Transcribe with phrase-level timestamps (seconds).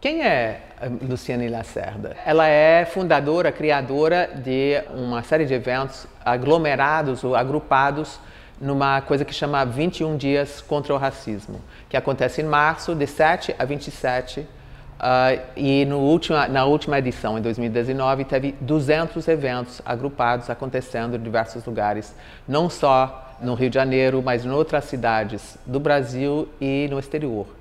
[0.00, 0.62] Quem é
[1.06, 2.16] Luciane Lacerda?
[2.24, 8.18] Ela é fundadora, criadora de uma série de eventos aglomerados ou agrupados
[8.58, 13.54] numa coisa que chama 21 Dias contra o Racismo, que acontece em março, de 7
[13.58, 14.40] a 27.
[14.40, 21.20] Uh, e no última, na última edição, em 2019, teve 200 eventos agrupados acontecendo em
[21.22, 22.14] diversos lugares,
[22.48, 27.59] não só no Rio de Janeiro, mas em outras cidades do Brasil e no exterior.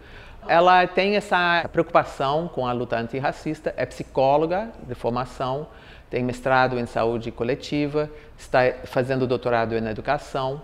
[0.50, 5.68] Ela tem essa preocupação com a luta antirracista, é psicóloga de formação,
[6.10, 10.60] tem mestrado em saúde coletiva, está fazendo doutorado em educação,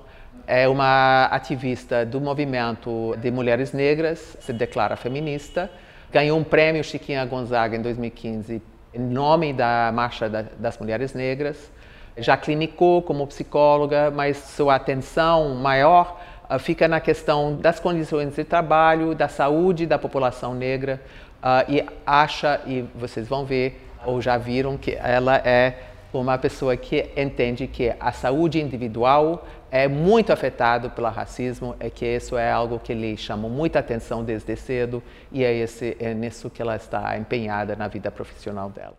[0.48, 5.70] é uma ativista do movimento de mulheres negras, se declara feminista,
[6.12, 11.72] ganhou um prêmio Chiquinha Gonzaga em 2015 em nome da Marcha das Mulheres Negras.
[12.18, 16.20] Já clinicou como psicóloga, mas sua atenção maior
[16.60, 21.02] fica na questão das condições de trabalho, da saúde da população negra
[21.44, 25.80] uh, e acha, e vocês vão ver ou já viram, que ela é
[26.14, 32.06] uma pessoa que entende que a saúde individual é muito afetada pelo racismo, é que
[32.06, 36.50] isso é algo que lhe chamou muita atenção desde cedo e é, esse, é nisso
[36.50, 38.96] que ela está empenhada na vida profissional dela.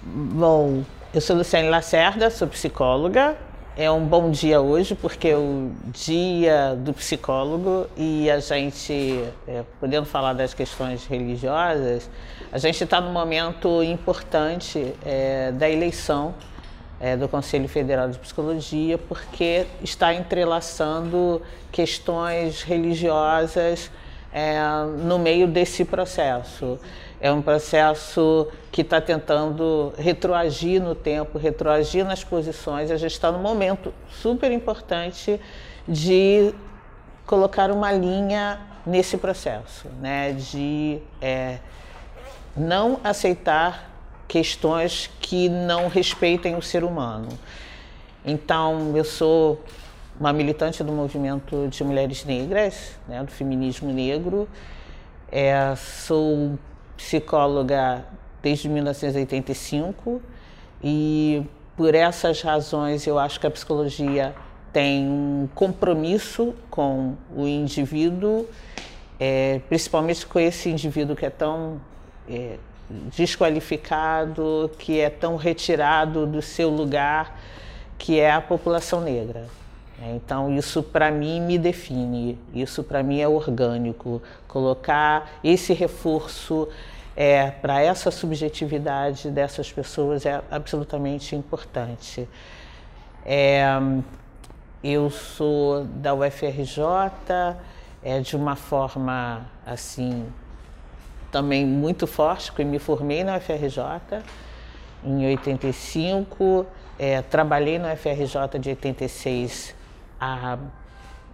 [0.00, 3.36] Bom, eu sou Luciane Lacerda, sou psicóloga,
[3.78, 9.62] é um bom dia hoje, porque é o dia do psicólogo e a gente, é,
[9.78, 12.10] podendo falar das questões religiosas,
[12.50, 16.34] a gente está num momento importante é, da eleição
[16.98, 21.40] é, do Conselho Federal de Psicologia, porque está entrelaçando
[21.70, 23.92] questões religiosas
[24.32, 24.58] é,
[25.04, 26.80] no meio desse processo.
[27.20, 32.90] É um processo que está tentando retroagir no tempo, retroagir nas posições.
[32.90, 35.40] A gente está num momento super importante
[35.86, 36.54] de
[37.26, 40.32] colocar uma linha nesse processo, né?
[40.32, 41.58] de é,
[42.56, 43.90] não aceitar
[44.28, 47.28] questões que não respeitem o ser humano.
[48.24, 49.60] Então, eu sou
[50.20, 54.48] uma militante do movimento de mulheres negras, né, do feminismo negro.
[55.30, 56.58] É, sou
[56.98, 58.04] psicóloga
[58.42, 60.20] desde 1985
[60.82, 61.42] e
[61.76, 64.34] por essas razões eu acho que a psicologia
[64.72, 68.46] tem um compromisso com o indivíduo,
[69.18, 71.80] é, principalmente com esse indivíduo que é tão
[72.28, 72.58] é,
[73.16, 77.40] desqualificado, que é tão retirado do seu lugar,
[77.96, 79.46] que é a população negra.
[80.00, 84.22] Então, isso para mim me define, isso para mim é orgânico.
[84.46, 86.68] Colocar esse reforço
[87.16, 92.28] é, para essa subjetividade dessas pessoas é absolutamente importante.
[93.26, 93.66] É,
[94.84, 97.56] eu sou da UFRJ,
[98.04, 100.24] é, de uma forma assim
[101.32, 104.22] também muito forte, porque me formei na UFRJ
[105.04, 106.64] em 85,
[106.98, 109.77] é, trabalhei na UFRJ de 86
[110.20, 110.58] a,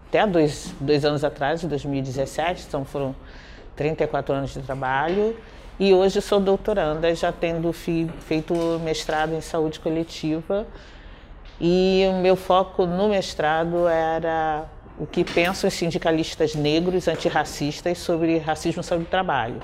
[0.08, 3.14] até dois, dois anos atrás, em 2017, então foram
[3.76, 5.36] 34 anos de trabalho.
[5.78, 10.66] E hoje sou doutoranda, já tendo feito mestrado em saúde coletiva.
[11.60, 14.66] E o meu foco no mestrado era
[14.98, 19.60] o que pensam os sindicalistas negros antirracistas sobre racismo sobre o trabalho.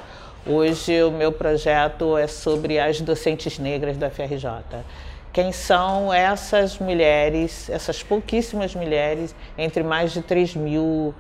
[0.47, 4.47] Hoje o meu projeto é sobre as docentes negras da FRJ.
[5.33, 11.15] Quem são essas mulheres, essas pouquíssimas mulheres, entre mais de 3 mil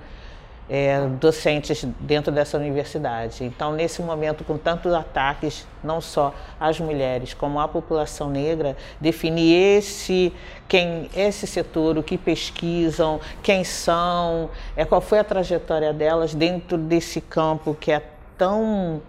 [0.70, 3.44] é, docentes dentro dessa universidade.
[3.44, 9.78] Então, nesse momento, com tantos ataques, não só às mulheres, como à população negra, definir
[9.78, 10.32] esse,
[10.68, 16.78] quem, esse setor, o que pesquisam, quem são, é, qual foi a trajetória delas dentro
[16.78, 18.02] desse campo que é
[18.38, 19.02] tão,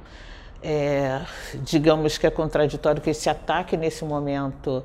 [0.63, 1.21] é,
[1.63, 4.83] digamos que é contraditório, que esse ataque nesse momento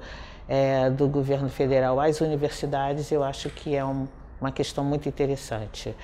[0.49, 4.07] é, do governo federal às universidades, eu acho que é um,
[4.41, 5.95] uma questão muito interessante.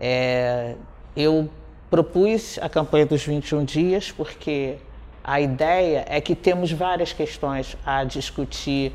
[0.00, 0.74] É,
[1.16, 1.48] eu
[1.90, 4.76] propus a campanha dos 21 dias porque
[5.24, 8.92] a ideia é que temos várias questões a discutir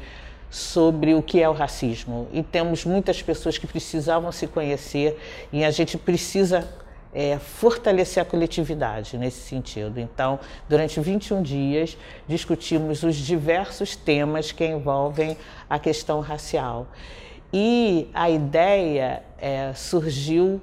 [0.49, 5.19] sobre o que é o racismo e temos muitas pessoas que precisavam se conhecer
[5.51, 6.67] e a gente precisa
[7.13, 9.99] é, fortalecer a coletividade nesse sentido.
[9.99, 15.37] Então, durante 21 dias, discutimos os diversos temas que envolvem
[15.69, 16.87] a questão racial.
[17.51, 20.59] E a ideia é, surgiu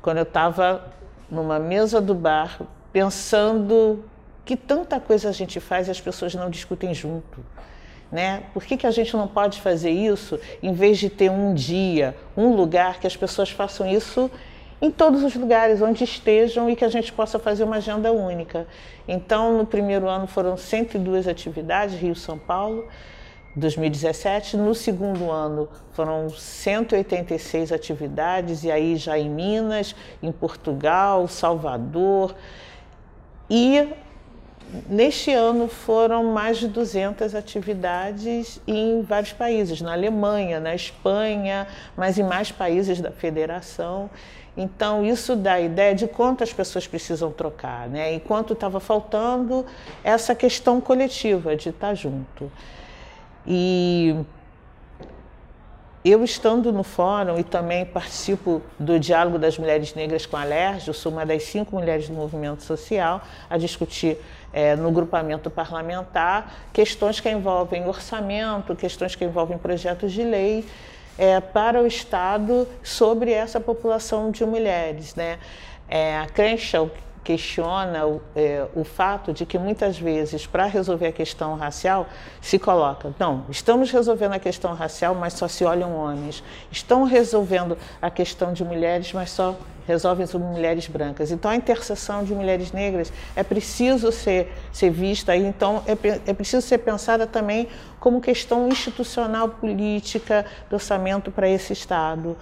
[0.00, 0.92] quando eu estava
[1.30, 2.60] numa mesa do bar
[2.92, 4.04] pensando
[4.44, 7.44] que tanta coisa a gente faz e as pessoas não discutem junto.
[8.10, 8.42] Né?
[8.52, 12.16] Por que, que a gente não pode fazer isso em vez de ter um dia,
[12.36, 14.28] um lugar que as pessoas façam isso
[14.80, 18.66] em todos os lugares onde estejam e que a gente possa fazer uma agenda única.
[19.06, 22.86] Então, no primeiro ano foram 102 atividades, Rio São Paulo,
[23.56, 24.56] 2017.
[24.56, 32.34] No segundo ano foram 186 atividades, e aí já em Minas, em Portugal, Salvador.
[33.48, 33.86] E
[34.88, 41.66] Neste ano foram mais de 200 atividades em vários países, na Alemanha, na Espanha,
[41.96, 44.08] mas em mais países da federação.
[44.56, 48.14] Então, isso dá a ideia de quanto as pessoas precisam trocar, né?
[48.14, 49.64] e quanto estava faltando
[50.02, 52.50] essa questão coletiva de estar junto.
[53.46, 54.16] E
[56.04, 60.94] eu estando no fórum e também participo do diálogo das mulheres negras com a LERJ,
[60.94, 63.20] sou uma das cinco mulheres do movimento social
[63.50, 64.18] a discutir
[64.50, 70.66] é, no grupamento parlamentar questões que envolvem orçamento, questões que envolvem projetos de lei
[71.20, 75.14] é, para o Estado sobre essa população de mulheres.
[75.14, 75.38] Né?
[75.86, 76.90] É, a Crenshaw,
[77.22, 82.06] questiona o, é, o fato de que muitas vezes, para resolver a questão racial,
[82.40, 86.42] se coloca: não, estamos resolvendo a questão racial, mas só se olham homens.
[86.70, 89.54] Estão resolvendo a questão de mulheres, mas só
[89.90, 91.30] resolvem sobre mulheres brancas.
[91.30, 96.66] Então, a interseção de mulheres negras é preciso ser, ser vista, então é, é preciso
[96.66, 102.36] ser pensada também como questão institucional, política, do orçamento para esse Estado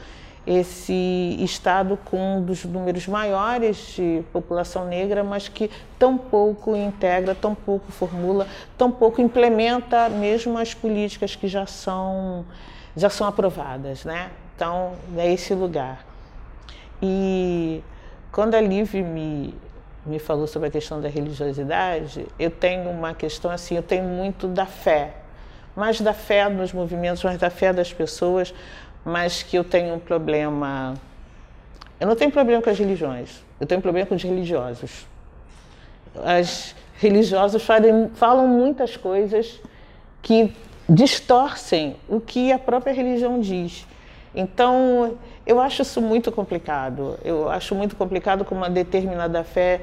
[0.47, 7.35] esse estado com um dos números maiores de população negra, mas que tão pouco integra,
[7.35, 8.47] tão pouco formula,
[8.79, 12.47] tão pouco implementa mesmo as políticas que já são
[12.97, 14.31] já são aprovadas, né?
[14.56, 16.07] Então, é esse lugar.
[17.03, 17.83] E
[18.33, 19.55] quando a Liv me
[20.09, 24.49] me falou sobre a questão da religiosidade, eu tenho uma questão assim, eu tenho muito
[24.49, 25.15] da fé,
[25.77, 28.55] mais da fé nos movimentos, mais da fé das pessoas,
[29.05, 30.95] mas que eu tenho um problema.
[32.00, 35.06] Eu não tenho problema com as religiões, eu tenho problema com os religiosos.
[36.25, 39.61] As religiosas falam, falam muitas coisas
[40.23, 40.53] que
[40.89, 43.87] distorcem o que a própria religião diz.
[44.38, 47.19] Então, eu acho isso muito complicado.
[47.25, 49.81] Eu acho muito complicado como uma determinada fé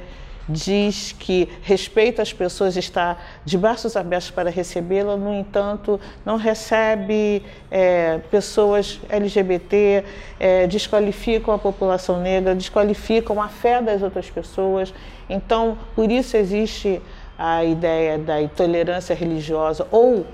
[0.48, 7.44] diz que respeita as pessoas, está de braços abertos para recebê-la, no entanto, não recebe
[7.70, 10.06] é, pessoas LGBT,
[10.40, 14.94] é, desqualificam a população negra, desqualificam a fé das outras pessoas.
[15.30, 17.02] Então, por isso existe
[17.38, 20.26] a ideia da intolerância religiosa, ou,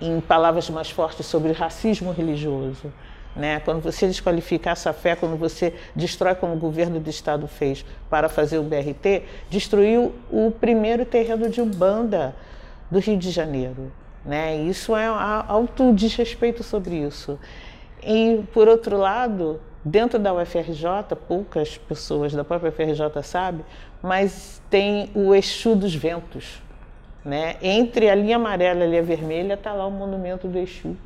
[0.00, 2.90] em palavras mais fortes, sobre racismo religioso.
[3.34, 3.60] Né?
[3.60, 8.28] Quando você desqualifica essa fé, quando você destrói, como o governo do estado fez para
[8.28, 12.34] fazer o BRT, destruiu o primeiro terreno de Umbanda
[12.90, 13.92] do Rio de Janeiro.
[14.24, 14.56] Né?
[14.56, 17.38] Isso é alto desrespeito sobre isso.
[18.02, 23.64] E, por outro lado, dentro da UFRJ, poucas pessoas da própria UFRJ sabem,
[24.02, 26.60] mas tem o Exu dos Ventos.
[27.24, 27.56] Né?
[27.62, 30.96] Entre a linha amarela e a linha vermelha está lá o monumento do Exu.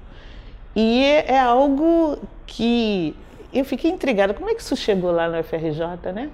[0.74, 3.16] E é algo que
[3.52, 4.34] eu fiquei intrigada.
[4.34, 6.30] Como é que isso chegou lá no FRJ, né?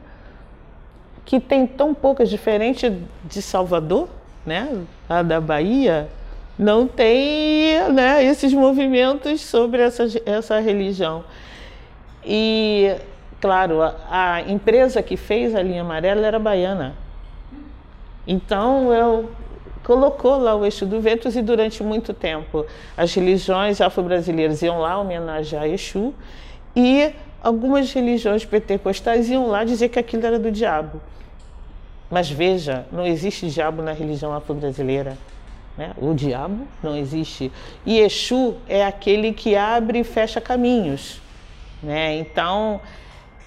[1.24, 2.90] Que tem tão poucas, diferente
[3.24, 4.08] de Salvador,
[4.44, 4.84] né?
[5.26, 6.08] Da Bahia,
[6.58, 11.24] não tem né, esses movimentos sobre essa, essa religião.
[12.24, 12.94] E,
[13.40, 16.94] claro, a, a empresa que fez a linha amarela era baiana.
[18.26, 19.30] Então eu
[19.90, 22.64] colocou lá o Exu do Ventos e durante muito tempo
[22.96, 26.14] as religiões afro-brasileiras iam lá homenagear Exu
[26.76, 31.00] e algumas religiões pentecostais iam lá dizer que aquilo era do diabo.
[32.08, 35.18] Mas veja, não existe diabo na religião afro-brasileira.
[35.76, 35.90] Né?
[36.00, 37.50] O diabo não existe.
[37.84, 41.20] E Exu é aquele que abre e fecha caminhos.
[41.82, 42.16] Né?
[42.16, 42.80] Então,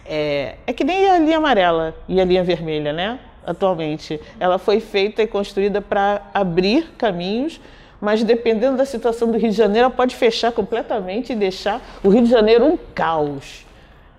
[0.06, 3.18] é, é que nem a linha amarela e a linha vermelha, né?
[3.46, 4.20] Atualmente.
[4.40, 7.60] Ela foi feita e construída para abrir caminhos,
[8.00, 12.10] mas dependendo da situação do Rio de Janeiro, ela pode fechar completamente e deixar o
[12.10, 13.66] Rio de Janeiro um caos.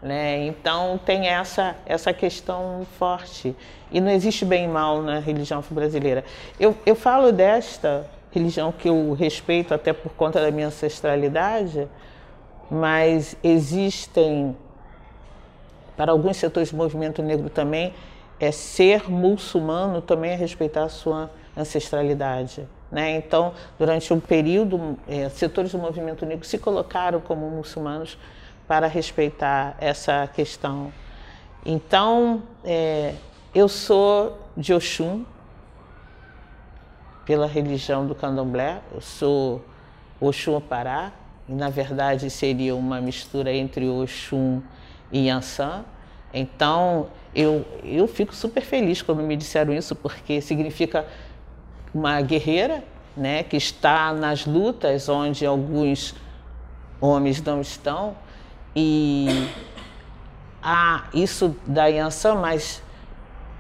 [0.01, 0.47] Né?
[0.47, 3.55] Então tem essa, essa questão forte.
[3.91, 6.25] E não existe bem e mal na religião brasileira.
[6.59, 11.89] Eu, eu falo desta religião que eu respeito até por conta da minha ancestralidade,
[12.71, 14.57] mas existem,
[15.97, 17.95] para alguns setores do movimento negro também,
[18.45, 22.69] é ser muçulmano também é respeitar a sua ancestralidade.
[22.91, 23.17] Né?
[23.17, 28.19] Então, durante um período, é, setores do movimento negro se colocaram como muçulmanos
[28.69, 30.93] para respeitar essa questão.
[31.67, 33.15] Então, é,
[33.55, 35.25] eu sou de Oxum,
[37.25, 39.65] pela religião do candomblé, eu sou
[40.21, 40.61] Oxum
[41.49, 44.63] e na verdade seria uma mistura entre Oxum
[45.11, 45.85] e Yansan,
[46.33, 51.07] Então, eu, eu fico super feliz quando me disseram isso, porque significa
[51.93, 52.85] uma guerreira
[53.17, 56.15] né, que está nas lutas onde alguns
[57.01, 58.17] homens não estão.
[58.75, 59.49] E
[60.63, 62.83] há isso da Yansan, mas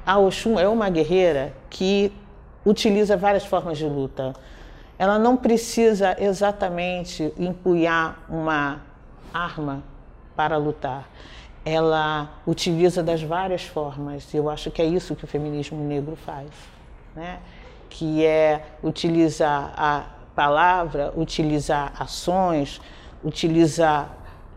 [0.06, 2.12] a Oxum é uma guerreira que
[2.64, 4.32] utiliza várias formas de luta.
[4.98, 8.80] Ela não precisa exatamente empunhar uma
[9.32, 9.82] arma
[10.36, 11.08] para lutar.
[11.64, 14.32] Ela utiliza das várias formas.
[14.34, 16.50] Eu acho que é isso que o feminismo negro faz,
[17.14, 17.38] né?
[17.88, 20.04] Que é utilizar a
[20.34, 22.80] palavra, utilizar ações,
[23.22, 24.10] utilizar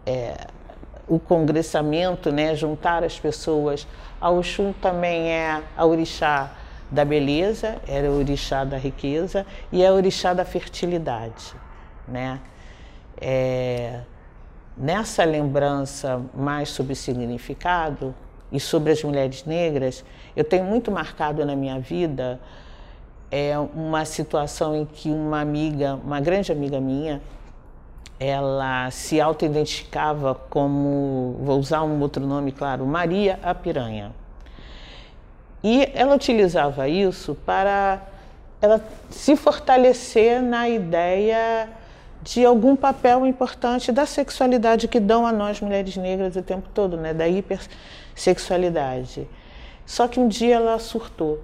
[0.05, 0.47] é,
[1.07, 2.55] o congressamento, né?
[2.55, 3.87] Juntar as pessoas.
[4.19, 6.51] A Oxum também é a orixá
[6.89, 11.53] da beleza, era o orixá da riqueza e é o orixá da fertilidade,
[12.07, 12.39] né?
[13.19, 14.01] É,
[14.77, 18.13] nessa lembrança mais sobre significado
[18.51, 20.05] e sobre as mulheres negras,
[20.35, 22.39] eu tenho muito marcado na minha vida
[23.29, 27.21] é uma situação em que uma amiga, uma grande amiga minha,
[28.19, 34.11] ela se auto-identificava como, vou usar um outro nome, claro, Maria a Piranha.
[35.63, 38.01] E ela utilizava isso para
[38.61, 41.69] ela se fortalecer na ideia
[42.27, 46.97] de algum papel importante da sexualidade que dão a nós mulheres negras o tempo todo,
[46.97, 47.13] né?
[47.13, 49.25] da hipersexualidade.
[49.85, 51.41] Só que um dia ela surtou.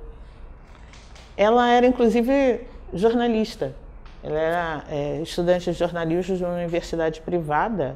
[1.37, 3.73] Ela era inclusive jornalista.
[4.21, 7.95] Ela era é, estudante de jornalismo de uma universidade privada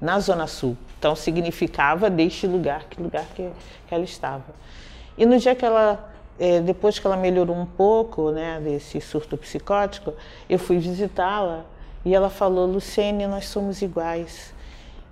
[0.00, 0.76] na Zona Sul.
[0.96, 3.50] Então significava deste lugar, que lugar que,
[3.88, 4.54] que ela estava.
[5.18, 9.36] E no dia que ela, é, depois que ela melhorou um pouco, né, desse surto
[9.36, 10.14] psicótico,
[10.48, 11.73] eu fui visitá-la
[12.04, 14.52] e ela falou: Luciene, nós somos iguais.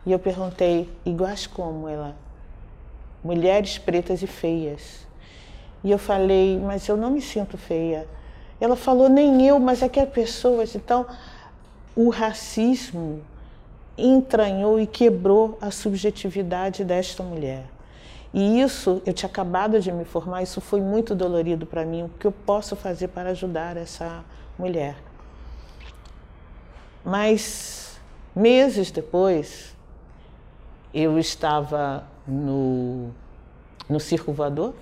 [0.05, 1.89] E eu perguntei: iguais como?
[1.89, 2.15] Ela:
[3.25, 5.07] mulheres pretas e feias.
[5.83, 8.07] E eu falei: mas eu não me sinto feia.
[8.61, 10.75] Ela falou: nem eu, mas é que as pessoas.
[10.75, 11.07] Então,
[11.97, 13.23] o racismo
[13.97, 17.65] entranhou e quebrou a subjetividade desta mulher.
[18.35, 22.05] E isso, eu tinha acabado de me formar, isso foi muito dolorido para mim.
[22.05, 24.25] O que eu posso fazer para ajudar essa
[24.59, 24.97] mulher?
[27.05, 28.01] Mas,
[28.35, 29.77] meses depois,
[30.95, 33.11] eu estava no,
[33.89, 34.75] no Circo Voador,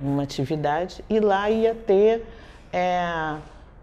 [0.00, 2.24] numa atividade, e lá ia ter
[2.72, 3.36] é,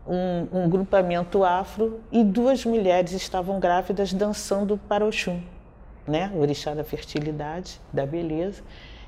[0.07, 5.41] um, um grupamento afro e duas mulheres estavam grávidas dançando para Oxum,
[6.07, 6.31] né?
[6.33, 8.61] o orixá da fertilidade, da beleza.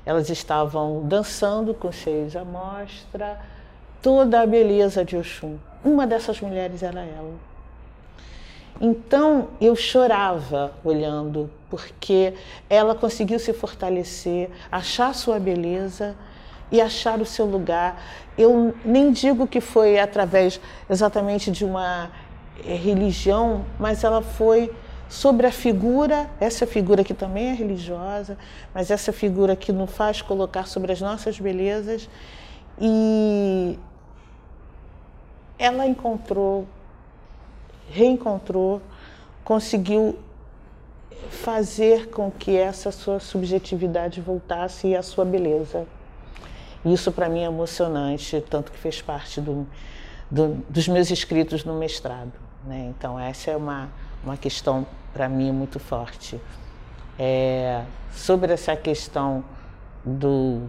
[0.04, 3.40] Elas estavam dançando com cheios à mostra,
[4.00, 5.56] toda a beleza de Oxum.
[5.84, 7.34] Uma dessas mulheres era ela.
[8.80, 12.34] Então eu chorava olhando, porque
[12.68, 16.14] ela conseguiu se fortalecer, achar sua beleza
[16.70, 18.02] e achar o seu lugar.
[18.36, 22.10] Eu nem digo que foi através exatamente de uma
[22.64, 24.70] eh, religião, mas ela foi
[25.08, 28.36] sobre a figura, essa figura que também é religiosa,
[28.74, 32.08] mas essa figura que nos faz colocar sobre as nossas belezas.
[32.78, 33.78] E
[35.58, 36.66] ela encontrou,
[37.90, 38.80] reencontrou,
[39.44, 40.18] conseguiu
[41.30, 45.86] fazer com que essa sua subjetividade voltasse e a sua beleza.
[46.84, 49.66] Isso para mim é emocionante, tanto que fez parte do,
[50.30, 52.32] do, dos meus escritos no mestrado.
[52.64, 52.92] Né?
[52.96, 53.88] Então, essa é uma
[54.26, 56.40] uma questão para mim muito forte.
[57.18, 59.44] É, sobre essa questão
[60.04, 60.68] do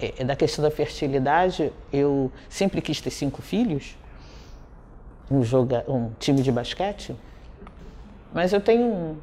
[0.00, 3.96] é, da questão da fertilidade, eu sempre quis ter cinco filhos,
[5.30, 7.14] um, joga, um time de basquete,
[8.32, 9.16] mas eu tenho um,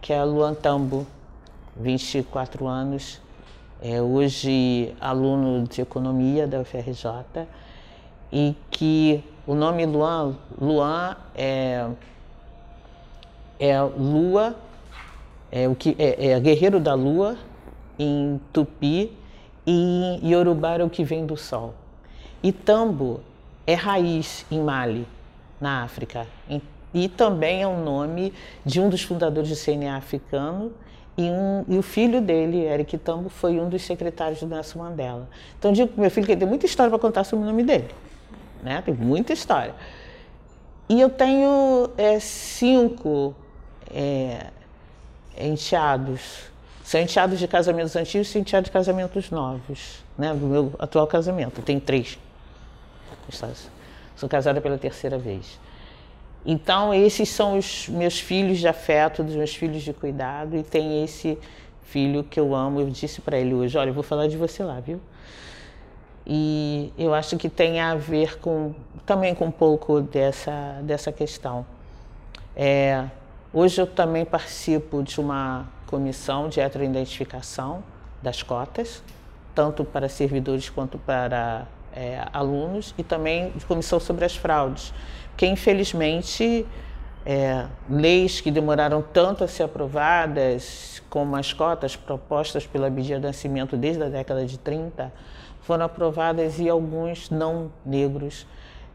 [0.00, 1.06] que é a Luan Tambo,
[1.76, 3.20] 24 anos,
[3.80, 7.46] é hoje aluno de economia da UFRJ,
[8.32, 11.88] e que o nome Luan, Luan é
[13.58, 14.54] é lua,
[15.50, 17.36] é o que é, é guerreiro da lua
[17.98, 19.16] em Tupi
[19.66, 21.74] e Yorubá é o que vem do sol.
[22.42, 23.20] E tambo
[23.66, 25.06] é raiz em Mali,
[25.60, 26.26] na África.
[26.92, 28.32] E também é o nome
[28.64, 30.72] de um dos fundadores do CNA africano
[31.16, 35.26] e, um, e, o filho dele, Eric Tambo, foi um dos secretários do Nelson Mandela.
[35.58, 37.88] Então digo para meu filho que tem muita história para contar sobre o nome dele.
[38.62, 38.82] Né?
[38.82, 39.74] Tem muita história.
[40.88, 43.34] E eu tenho é, cinco
[43.90, 44.48] é,
[45.38, 46.50] enteados.
[46.84, 50.04] São enteados de casamentos antigos e enteados de casamentos novos.
[50.18, 50.34] Né?
[50.34, 52.18] Do meu atual casamento, tem três.
[54.16, 55.60] Sou casada pela terceira vez.
[56.44, 61.04] Então, esses são os meus filhos de afeto, dos meus filhos de cuidado, e tem
[61.04, 61.38] esse
[61.82, 62.80] filho que eu amo.
[62.80, 65.00] Eu disse para ele hoje: Olha, eu vou falar de você lá, viu?
[66.26, 71.64] E eu acho que tem a ver com também com um pouco dessa, dessa questão.
[72.56, 73.04] É,
[73.52, 77.84] hoje eu também participo de uma comissão de heteroidentificação
[78.20, 79.02] das cotas,
[79.54, 84.92] tanto para servidores quanto para é, alunos, e também de comissão sobre as fraudes,
[85.36, 86.66] que infelizmente
[87.24, 93.76] é, leis que demoraram tanto a ser aprovadas, como as cotas propostas pela Bidia Nascimento
[93.76, 95.12] desde a década de 30,
[95.62, 98.46] foram aprovadas e alguns não negros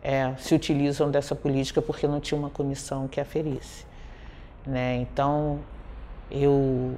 [0.02, 3.86] é, se utilizam dessa política porque não tinha uma comissão que aferisse.
[4.66, 4.96] Né?
[4.98, 5.60] Então,
[6.30, 6.96] eu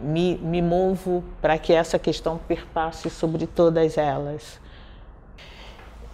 [0.00, 4.60] me, me movo para que essa questão perpasse sobre todas elas.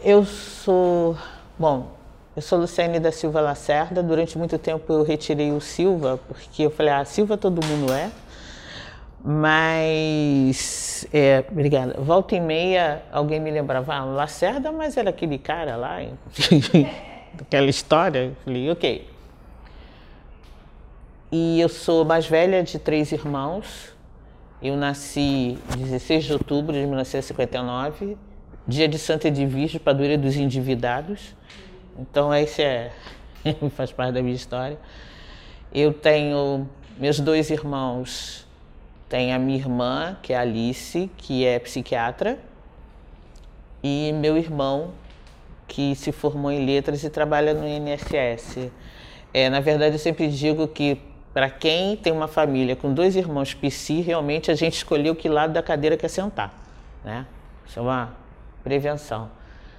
[0.03, 1.17] Eu sou,
[1.59, 1.89] bom,
[2.35, 4.03] eu sou Luciane da Silva Lacerda.
[4.03, 8.11] Durante muito tempo eu retirei o Silva, porque eu falei, ah, Silva todo mundo é.
[9.23, 11.95] Mas, é, obrigada.
[11.99, 15.99] Volta e meia, alguém me lembrava, ah, Lacerda, mas era aquele cara lá,
[17.39, 18.19] aquela história.
[18.21, 19.20] Eu falei, ok.
[21.33, 23.95] E eu sou mais velha de três irmãos.
[24.63, 28.17] Eu nasci 16 de outubro de 1959,
[28.67, 31.35] dia de Santa Edvige, padroeira dos endividados.
[31.99, 32.93] Então, esse é,
[33.75, 34.79] faz parte da minha história.
[35.73, 36.69] Eu tenho
[36.99, 38.47] meus dois irmãos
[39.11, 42.39] tem a minha irmã, que é Alice, que é psiquiatra,
[43.83, 44.93] e meu irmão,
[45.67, 48.71] que se formou em letras e trabalha no INSS.
[49.35, 50.97] É, na verdade, eu sempre digo que
[51.33, 55.53] para quem tem uma família com dois irmãos psi, realmente a gente escolheu que lado
[55.53, 56.53] da cadeira quer sentar.
[57.05, 57.25] Né?
[57.67, 58.13] Isso é uma
[58.65, 59.31] prevenção.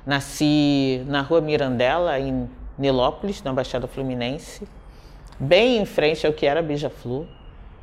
[0.06, 4.68] Nasci na rua Mirandela, em Nilópolis, na Baixada Fluminense,
[5.38, 7.28] bem em frente ao que era Beija-Flu.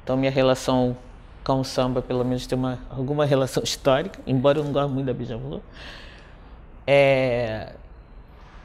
[0.03, 0.97] Então, minha relação
[1.45, 5.07] com o samba, pelo menos tem uma, alguma relação histórica, embora eu não goste muito
[5.07, 5.61] da Bijavô.
[6.87, 7.73] É,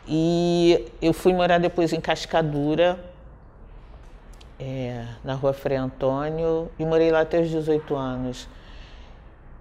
[0.08, 3.00] e eu fui morar depois em Cascadura,
[4.64, 8.48] é, na rua Frei Antônio, e morei lá até os 18 anos.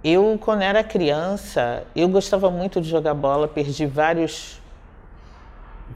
[0.05, 4.61] Eu, quando era criança, eu gostava muito de jogar bola, perdi vários,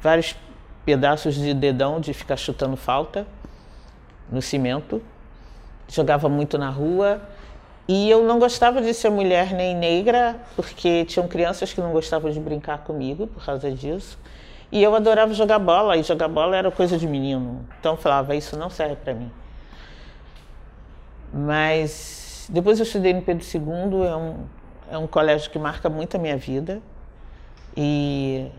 [0.01, 0.37] vários
[0.85, 3.27] pedaços de dedão de ficar chutando falta
[4.31, 5.03] no cimento
[5.89, 7.21] jogava muito na rua.
[7.89, 12.31] E eu não gostava de ser mulher nem negra, porque tinham crianças que não gostavam
[12.31, 14.19] de brincar comigo por causa disso.
[14.71, 17.67] E eu adorava jogar bola, e jogar bola era coisa de menino.
[17.79, 19.31] Então eu falava, isso não serve para mim.
[21.33, 24.37] Mas depois eu estudei no Pedro II, é um,
[24.91, 26.81] é um colégio que marca muito a minha vida.
[27.77, 28.51] E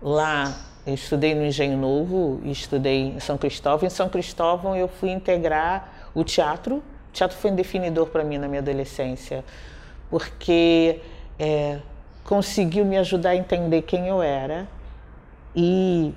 [0.00, 0.54] lá
[0.86, 3.86] eu estudei no Engenho Novo estudei em São Cristóvão.
[3.86, 6.76] Em São Cristóvão eu fui integrar o teatro.
[6.76, 9.44] O teatro foi um definidor para mim na minha adolescência,
[10.08, 11.00] porque
[11.38, 11.78] é,
[12.24, 14.66] conseguiu me ajudar a entender quem eu era
[15.54, 16.14] e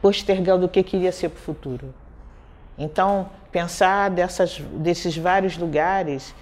[0.00, 1.94] postergando o que queria ser para o futuro.
[2.78, 6.34] Então, pensar dessas, desses vários lugares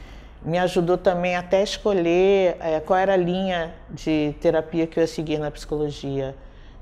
[0.44, 5.07] me ajudou também até escolher é, qual era a linha de terapia que eu ia
[5.07, 6.35] seguir na psicologia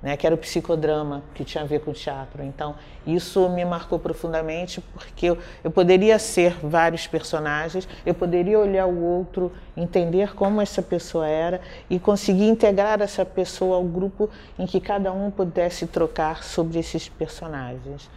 [0.02, 2.42] né, que era o psicodrama, que tinha a ver com o teatro.
[2.42, 2.74] Então,
[3.06, 9.02] isso me marcou profundamente, porque eu, eu poderia ser vários personagens, eu poderia olhar o
[9.02, 14.80] outro, entender como essa pessoa era e conseguir integrar essa pessoa ao grupo em que
[14.80, 18.10] cada um pudesse trocar sobre esses personagens.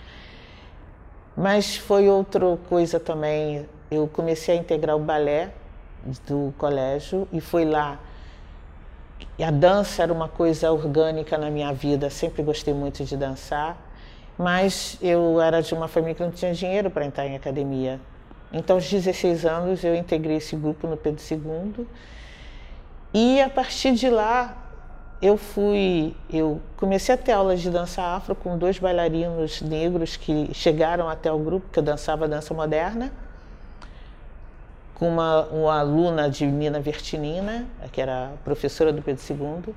[1.36, 5.52] Mas foi outra coisa também, eu comecei a integrar o balé
[6.28, 8.00] do colégio e foi lá
[9.38, 13.78] e a dança era uma coisa orgânica na minha vida, sempre gostei muito de dançar,
[14.38, 18.00] mas eu era de uma família que não tinha dinheiro para entrar em academia.
[18.52, 21.88] Então, aos 16 anos, eu integrei esse grupo no Pedro II.
[23.14, 24.56] E a partir de lá,
[25.22, 30.52] eu fui, eu comecei a ter aulas de dança afro com dois bailarinos negros que
[30.54, 33.12] chegaram até o grupo, que eu dançava dança moderna
[34.96, 39.74] com uma, uma aluna de Nina Vertinina, que era professora do Pedro II.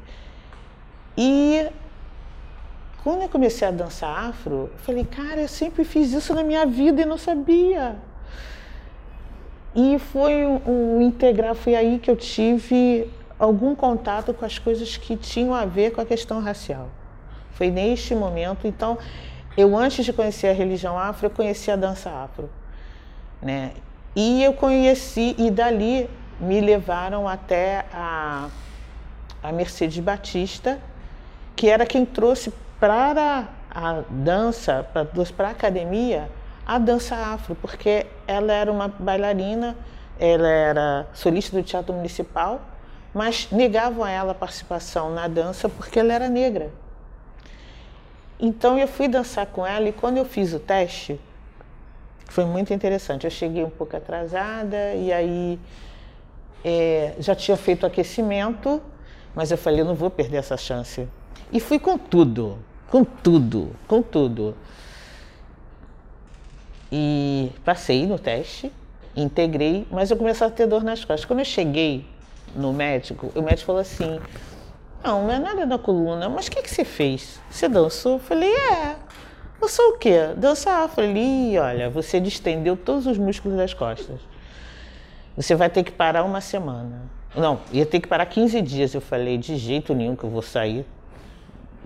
[1.17, 1.69] E
[3.03, 6.67] quando eu comecei a dançar afro, eu falei, cara, eu sempre fiz isso na minha
[6.67, 7.97] vida e não sabia.
[9.75, 14.97] E foi um, um integrar, foi aí que eu tive algum contato com as coisas
[14.97, 16.89] que tinham a ver com a questão racial.
[17.53, 18.99] Foi neste momento, então,
[19.57, 22.51] eu antes de conhecer a religião afro, eu conheci a dança afro,
[23.41, 23.73] né?
[24.17, 26.09] E eu conheci, e dali
[26.41, 28.49] me levaram até a,
[29.43, 30.81] a Mercedes Batista,
[31.55, 32.51] que era quem trouxe
[32.81, 34.89] para a dança,
[35.37, 36.31] para a academia,
[36.67, 39.77] a dança afro, porque ela era uma bailarina,
[40.19, 42.63] ela era solista do Teatro Municipal,
[43.13, 46.71] mas negavam a ela a participação na dança porque ela era negra.
[48.41, 51.21] Então eu fui dançar com ela e quando eu fiz o teste,
[52.29, 53.25] foi muito interessante.
[53.25, 55.59] Eu cheguei um pouco atrasada e aí
[56.65, 58.83] é, já tinha feito aquecimento,
[59.35, 61.09] mas eu falei, não vou perder essa chance.
[61.53, 62.59] E fui com tudo,
[62.91, 64.57] com tudo, com tudo.
[66.91, 68.73] E passei no teste,
[69.15, 71.25] integrei, mas eu comecei a ter dor nas costas.
[71.25, 72.07] Quando eu cheguei
[72.55, 74.21] no médico, o médico falou assim:
[75.03, 77.41] Não, não é nada da coluna, mas o que, que você fez?
[77.51, 78.15] Você dançou?
[78.15, 78.97] Eu falei: É.
[79.61, 80.35] Eu sou o quê?
[80.37, 80.83] Dançar.
[80.83, 84.21] Eu falei: Olha, você distendeu todos os músculos das costas.
[85.37, 87.03] Você vai ter que parar uma semana.
[87.35, 88.95] Não, ia ter que parar 15 dias.
[88.95, 90.85] Eu falei: De jeito nenhum que eu vou sair.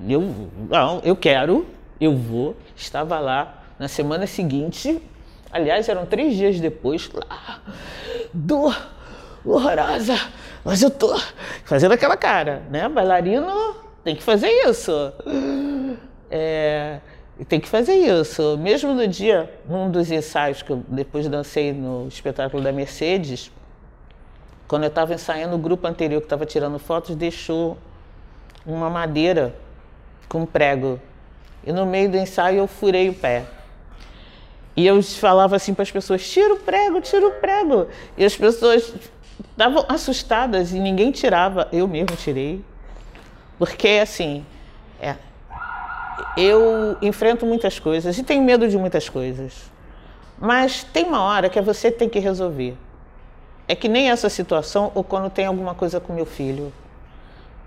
[0.08, 1.66] Eu, não, eu quero,
[2.00, 2.56] eu vou.
[2.76, 5.02] Estava lá na semana seguinte,
[5.50, 7.62] aliás, eram três dias depois, lá,
[8.32, 8.76] dor
[9.42, 10.14] horrorosa,
[10.62, 11.18] mas eu tô
[11.64, 12.86] fazendo aquela cara, né?
[12.90, 14.92] Bailarino tem que fazer isso.
[16.30, 17.00] É,
[17.44, 18.56] tem que fazer isso.
[18.58, 23.50] Mesmo no dia, num dos ensaios que eu depois dancei no espetáculo da Mercedes,
[24.68, 27.76] quando eu estava ensaiando, o grupo anterior que estava tirando fotos deixou
[28.64, 29.54] uma madeira
[30.28, 31.00] com prego.
[31.64, 33.44] E no meio do ensaio eu furei o pé.
[34.76, 37.88] E eu falava assim para as pessoas: tira o prego, tira o prego.
[38.16, 38.94] E as pessoas
[39.50, 41.68] estavam assustadas e ninguém tirava.
[41.72, 42.64] Eu mesmo tirei.
[43.58, 44.44] Porque, assim,
[45.00, 45.16] é,
[46.36, 49.70] eu enfrento muitas coisas e tenho medo de muitas coisas.
[50.38, 52.76] Mas tem uma hora que você tem que resolver.
[53.68, 56.72] É que nem essa situação ou quando tem alguma coisa com meu filho.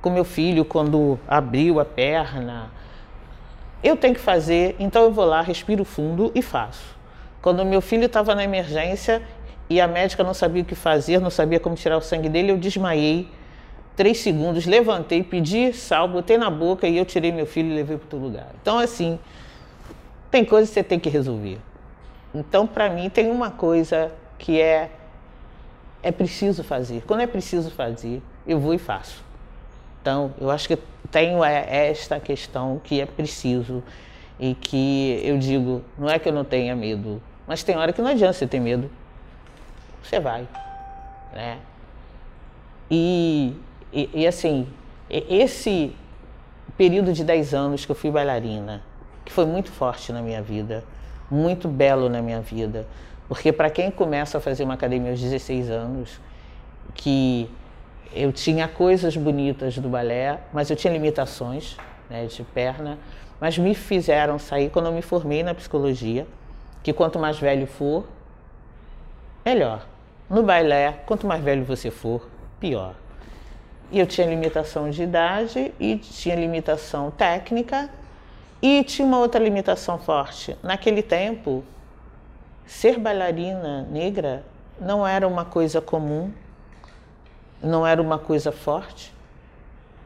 [0.02, 2.72] Com meu filho, quando abriu a perna.
[3.84, 6.98] Eu tenho que fazer, então eu vou lá, respiro fundo e faço.
[7.42, 9.22] Quando meu filho estava na emergência
[9.70, 12.52] e a médica não sabia o que fazer, não sabia como tirar o sangue dele,
[12.52, 13.30] eu desmaiei.
[13.96, 17.98] Três segundos, levantei, pedi sal, botei na boca e eu tirei meu filho e levei
[17.98, 18.48] para outro lugar.
[18.62, 19.20] Então, assim,
[20.32, 21.60] tem coisas que você tem que resolver.
[22.34, 24.90] Então, para mim, tem uma coisa que é
[26.04, 27.02] é preciso fazer.
[27.08, 29.24] Quando é preciso fazer, eu vou e faço.
[30.02, 30.78] Então, eu acho que
[31.10, 33.82] tenho é, esta questão que é preciso
[34.38, 38.02] e que eu digo, não é que eu não tenha medo, mas tem hora que
[38.02, 38.92] não adianta você ter medo.
[40.04, 40.46] Você vai.
[41.32, 41.60] Né?
[42.92, 43.56] E,
[43.94, 44.68] e, e assim,
[45.10, 45.96] esse
[46.78, 48.82] período de 10 anos que eu fui bailarina,
[49.24, 50.84] que foi muito forte na minha vida,
[51.30, 52.88] muito belo na minha vida,
[53.28, 56.20] porque para quem começa a fazer uma academia aos 16 anos,
[56.94, 57.50] que
[58.14, 61.78] eu tinha coisas bonitas do balé, mas eu tinha limitações
[62.10, 62.98] né, de perna,
[63.40, 66.28] mas me fizeram sair quando eu me formei na psicologia,
[66.82, 68.06] que quanto mais velho for,
[69.46, 69.86] melhor.
[70.30, 72.28] No bailé, quanto mais velho você for,
[72.60, 72.96] pior.
[73.92, 77.90] E eu tinha limitação de idade e tinha limitação técnica
[78.62, 80.58] e tinha uma outra limitação forte.
[80.64, 81.64] Naquele tempo,
[82.66, 84.44] ser bailarina negra
[84.80, 86.32] não era uma coisa comum,
[87.62, 89.14] não era uma coisa forte.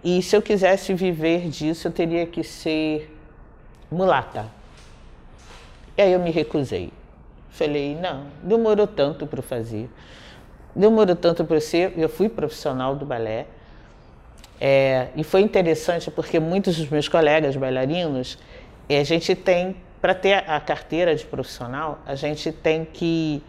[0.04, 3.16] E se eu quisesse viver disso, eu teria que ser
[3.92, 4.46] mulata.
[5.98, 6.92] E aí eu me recusei.
[7.50, 9.90] Falei, não, demorou tanto para fazer.
[10.76, 11.98] Demorou tanto para ser.
[11.98, 13.48] Eu fui profissional do balé.
[14.60, 18.38] É, e foi interessante porque muitos dos meus colegas bailarinos,
[18.90, 23.44] a gente tem, para ter a carteira de profissional, a gente tem que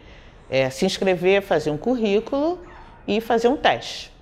[0.51, 2.59] é, se inscrever, fazer um currículo
[3.07, 4.13] e fazer um teste.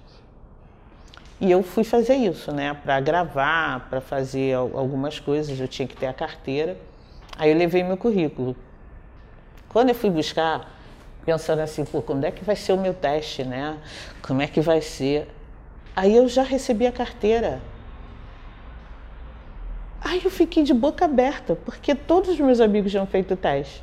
[1.40, 2.75] E eu fui fazer isso, né?
[2.83, 6.79] Para gravar, para fazer algumas coisas, eu tinha que ter a carteira.
[7.37, 8.57] Aí eu levei meu currículo.
[9.68, 10.75] Quando eu fui buscar,
[11.27, 13.77] pensando assim, pô, quando é que vai ser o meu teste, né?
[14.22, 15.29] Como é que vai ser?
[15.96, 17.59] Aí eu já recebi a carteira.
[19.98, 23.82] Aí eu fiquei de boca aberta, porque todos os meus amigos tinham feito o teste.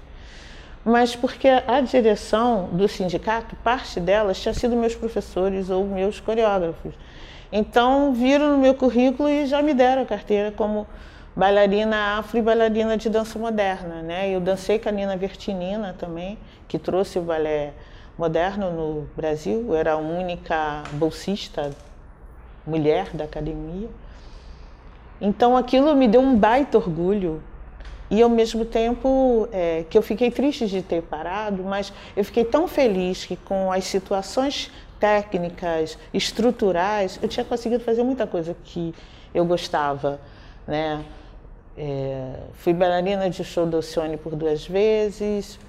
[0.85, 6.93] Mas porque a direção do sindicato, parte delas tinha sido meus professores ou meus coreógrafos.
[7.51, 10.85] Então, viram no meu currículo e já me deram a carteira como
[11.35, 14.03] bailarina afro e bailarina de dança moderna.
[14.03, 14.29] Né?
[14.29, 17.73] Eu dancei com a Nina Vertinina também, que trouxe o balé
[18.17, 19.65] moderno no Brasil.
[19.67, 21.71] Eu era a única bolsista
[22.65, 23.89] mulher da academia.
[25.19, 27.41] Então, aquilo me deu um baita orgulho.
[28.09, 32.45] E ao mesmo tempo é, que eu fiquei triste de ter parado, mas eu fiquei
[32.45, 38.93] tão feliz que com as situações técnicas, estruturais, eu tinha conseguido fazer muita coisa que
[39.33, 40.19] eu gostava,
[40.67, 41.03] né?
[41.77, 45.59] é, fui bailarina de show do Alcione por duas vezes,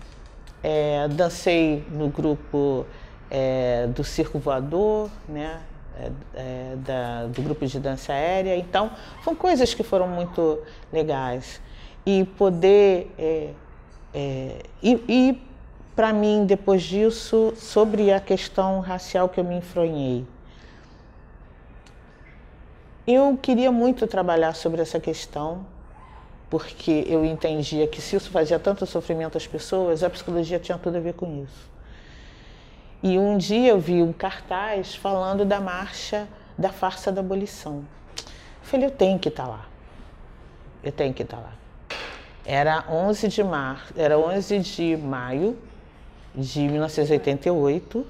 [0.62, 2.86] é, dancei no grupo
[3.30, 5.60] é, do Circo Voador, né?
[5.96, 8.56] É, é, da, do grupo de dança aérea.
[8.56, 8.90] Então,
[9.22, 10.58] foram coisas que foram muito
[10.92, 11.60] legais.
[12.04, 13.12] E poder.
[13.16, 13.50] É,
[14.12, 15.42] é, e, e
[15.94, 20.26] para mim, depois disso, sobre a questão racial que eu me enfronhei.
[23.06, 25.64] Eu queria muito trabalhar sobre essa questão,
[26.50, 30.96] porque eu entendia que se isso fazia tanto sofrimento às pessoas, a psicologia tinha tudo
[30.96, 31.73] a ver com isso.
[33.04, 37.84] E um dia eu vi um cartaz falando da marcha da farsa da abolição.
[38.16, 38.24] Eu
[38.62, 39.66] falei, eu tenho que estar lá.
[40.82, 41.52] Eu tenho que estar lá.
[42.46, 43.42] Era 11 de
[43.94, 45.58] era 11 de maio
[46.34, 48.06] de 1988.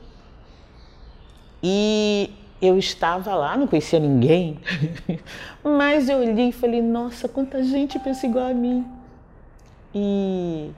[1.60, 4.60] E eu estava lá, não conhecia ninguém,
[5.64, 8.86] mas eu olhei e falei: nossa, quanta gente pensa igual a mim.
[9.92, 10.70] E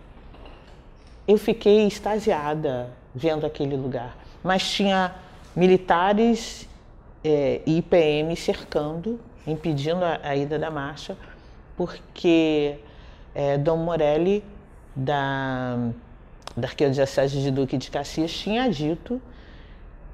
[1.29, 4.15] eu fiquei extasiada vendo aquele lugar.
[4.45, 5.15] Mas tinha
[5.57, 6.69] militares
[7.25, 11.17] é, e IPM cercando, impedindo a, a, ida da marcha,
[11.77, 12.77] porque
[13.35, 14.45] é, Dom Morelli,
[14.95, 15.77] da,
[16.55, 19.21] da Arquidiocese de Duque de Caxias, tinha dito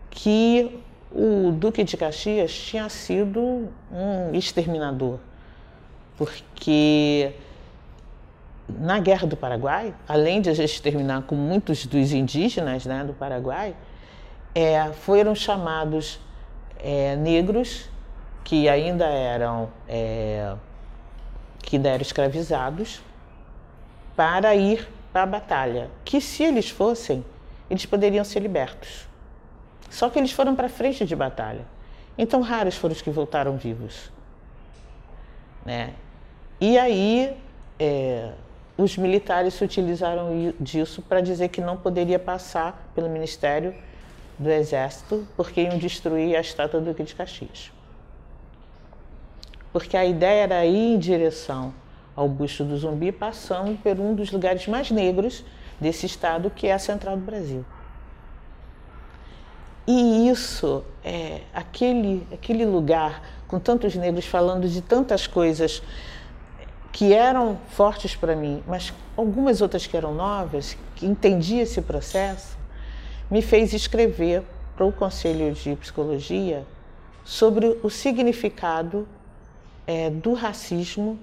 [0.09, 5.19] que o Duque de Caxias tinha sido um exterminador,
[6.17, 7.33] porque
[8.79, 13.13] na Guerra do Paraguai, além de a gente terminar com muitos dos indígenas né, do
[13.13, 13.75] Paraguai,
[14.55, 16.21] é, foram chamados
[16.79, 17.89] é, negros
[18.45, 20.55] que ainda eram é,
[21.63, 23.01] que ainda eram escravizados
[24.17, 27.25] para ir para a batalha, que se eles fossem,
[27.71, 29.07] eles poderiam ser libertos.
[29.91, 31.67] Só que eles foram para frente de batalha.
[32.17, 34.11] Então, raros foram os que voltaram vivos.
[35.65, 35.93] Né?
[36.61, 37.37] E aí,
[37.79, 38.33] é,
[38.77, 43.75] os militares se utilizaram disso para dizer que não poderia passar pelo Ministério
[44.39, 47.71] do Exército porque iam destruir a estátua do Duque de Caxias.
[49.73, 51.73] Porque a ideia era ir em direção
[52.15, 55.45] ao busto do zumbi, passando por um dos lugares mais negros
[55.81, 57.65] desse estado, que é a Central do Brasil.
[59.87, 65.83] E isso, é, aquele, aquele lugar com tantos negros falando de tantas coisas
[66.92, 72.57] que eram fortes para mim, mas algumas outras que eram novas, que entendi esse processo,
[73.31, 74.42] me fez escrever
[74.76, 76.66] para o Conselho de Psicologia
[77.24, 79.09] sobre o significado
[79.87, 81.18] é, do racismo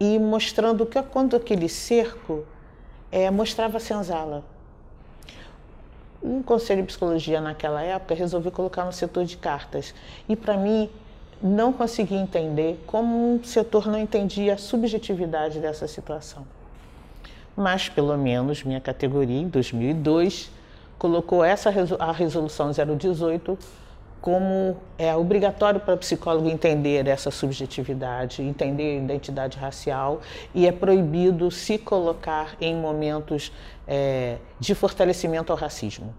[0.00, 2.44] e mostrando que quando aquele cerco
[3.12, 4.44] é, mostrava senzala
[6.26, 9.94] um conselho de psicologia naquela época resolvi colocar no setor de cartas.
[10.28, 10.90] E para mim,
[11.42, 16.46] não consegui entender como um setor não entendia a subjetividade dessa situação.
[17.56, 20.50] Mas, pelo menos, minha categoria, em 2002,
[20.98, 23.58] colocou essa a resolução 018
[24.20, 30.20] como é obrigatório para o psicólogo entender essa subjetividade, entender a identidade racial
[30.52, 33.52] e é proibido se colocar em momentos
[33.86, 36.12] é, de fortalecimento ao racismo.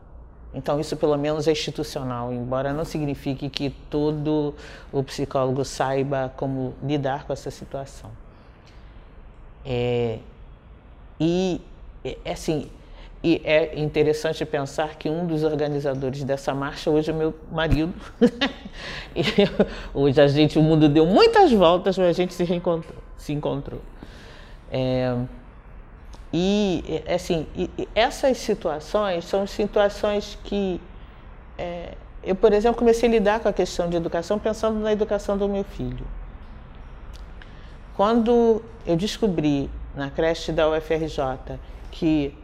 [0.54, 4.56] Então, isso pelo menos é institucional, embora não signifique que todo
[4.92, 8.10] o psicólogo saiba como lidar com essa situação.
[9.66, 10.20] É,
[11.20, 11.62] e,
[12.04, 12.70] é, assim,
[13.24, 17.94] e é interessante pensar que um dos organizadores dessa marcha hoje é meu marido.
[19.94, 23.82] hoje a gente, o mundo deu muitas voltas, mas a gente se reencontrou, se encontrou.
[24.72, 25.16] É,
[26.34, 30.82] e assim, e, essas situações são situações que
[31.58, 35.38] é, eu, por exemplo, comecei a lidar com a questão de educação pensando na educação
[35.38, 36.06] do meu filho.
[37.96, 41.58] Quando eu descobri na creche da UFRJ
[41.90, 42.38] que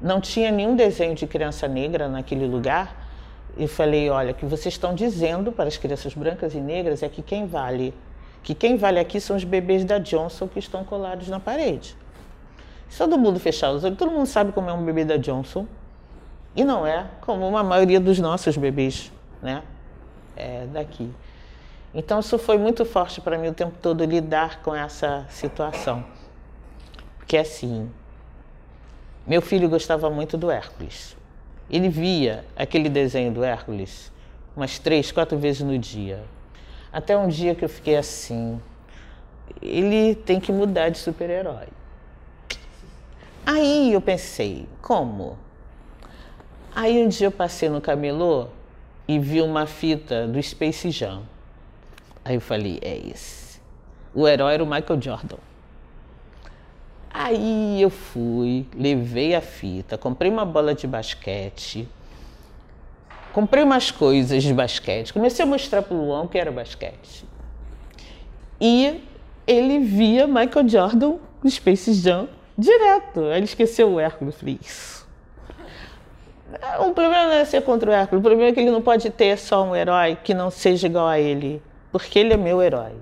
[0.00, 3.08] não tinha nenhum desenho de criança negra naquele lugar,
[3.56, 7.08] eu falei, olha, o que vocês estão dizendo para as crianças brancas e negras é
[7.08, 7.94] que quem vale,
[8.42, 11.96] que quem vale aqui são os bebês da Johnson que estão colados na parede.
[12.88, 15.66] Se todo mundo fechar os olhos, todo mundo sabe como é um bebê da Johnson.
[16.56, 19.62] E não é como uma maioria dos nossos bebês, né?
[20.36, 21.12] É, daqui.
[21.94, 26.04] Então isso foi muito forte para mim o tempo todo lidar com essa situação.
[27.18, 27.90] Porque assim,
[29.26, 31.16] meu filho gostava muito do Hércules.
[31.70, 34.10] Ele via aquele desenho do Hércules
[34.56, 36.24] umas três, quatro vezes no dia.
[36.92, 38.60] Até um dia que eu fiquei assim,
[39.62, 41.68] ele tem que mudar de super-herói.
[43.50, 45.38] Aí eu pensei, como?
[46.76, 48.48] Aí um dia eu passei no camelô
[49.08, 51.22] e vi uma fita do Space Jam.
[52.22, 53.58] Aí eu falei, é esse.
[54.14, 55.38] O herói era o Michael Jordan.
[57.08, 61.88] Aí eu fui, levei a fita, comprei uma bola de basquete,
[63.32, 67.24] comprei umas coisas de basquete, comecei a mostrar para o Luan que era basquete.
[68.60, 69.00] E
[69.46, 71.16] ele via Michael Jordan,
[71.48, 72.28] Space Jam,
[72.58, 73.20] direto.
[73.22, 75.06] Ele esqueceu o Hércules, isso.
[76.80, 79.10] O problema não é ser contra o Hércules, o problema é que ele não pode
[79.10, 82.94] ter só um herói que não seja igual a ele, porque ele é meu herói.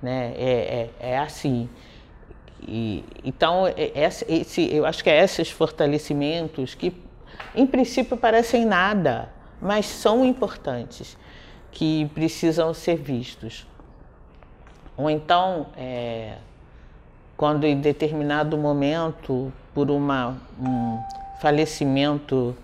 [0.00, 0.32] Né?
[0.36, 1.68] É, é, é assim.
[2.66, 6.94] E, então, é, é, esse, eu acho que é esses fortalecimentos que,
[7.54, 9.28] em princípio, parecem nada,
[9.60, 11.18] mas são importantes,
[11.72, 13.66] que precisam ser vistos.
[14.96, 16.36] Ou então, é,
[17.36, 20.98] quando em determinado momento, por uma, um
[21.40, 22.56] falecimento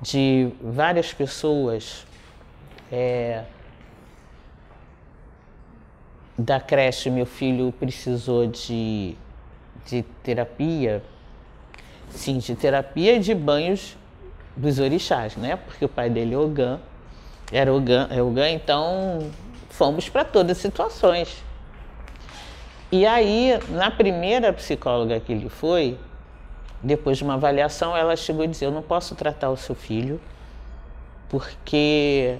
[0.00, 2.06] de várias pessoas
[2.90, 3.44] é,
[6.38, 9.14] da creche, meu filho precisou de,
[9.86, 11.02] de terapia,
[12.10, 13.96] sim, de terapia e de banhos
[14.56, 15.56] dos orixás, né?
[15.56, 16.78] Porque o pai dele é Ogã,
[17.52, 19.30] era Ogã, é Ogã, então
[19.70, 21.42] fomos para todas as situações.
[22.92, 25.96] E aí, na primeira psicóloga que ele foi,
[26.82, 30.20] depois de uma avaliação, ela chegou e disse: Eu não posso tratar o seu filho,
[31.28, 32.36] porque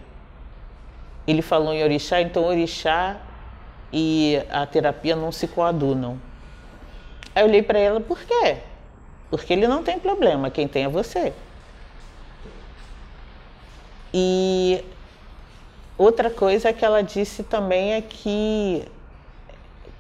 [1.25, 3.17] ele falou em orixá, então orixá
[3.93, 6.21] e a terapia não se coadunam.
[7.33, 8.57] Aí eu olhei para ela: Por quê?
[9.31, 11.33] Porque ele não tem problema, quem tem é você.
[14.13, 14.85] E
[15.97, 18.85] outra coisa que ela disse também é que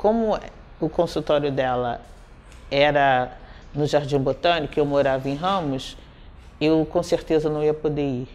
[0.00, 0.40] como
[0.80, 2.00] o consultório dela
[2.70, 3.36] era
[3.74, 5.94] no Jardim Botânico, eu morava em Ramos,
[6.58, 8.28] eu com certeza não ia poder ir,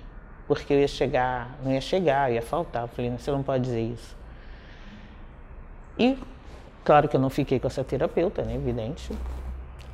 [0.47, 2.83] porque eu ia chegar, não ia chegar, ia faltar.
[2.83, 4.15] Eu falei, você não pode dizer isso.
[5.97, 6.19] E
[6.83, 9.11] claro que eu não fiquei com essa terapeuta, né, evidente.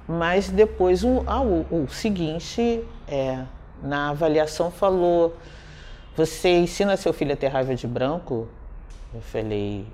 [0.05, 3.45] Mas depois o, ah, o, o seguinte, é,
[3.81, 5.38] na avaliação falou,
[6.17, 8.49] você ensina seu filho a ter raiva de branco?
[9.13, 9.88] Eu falei,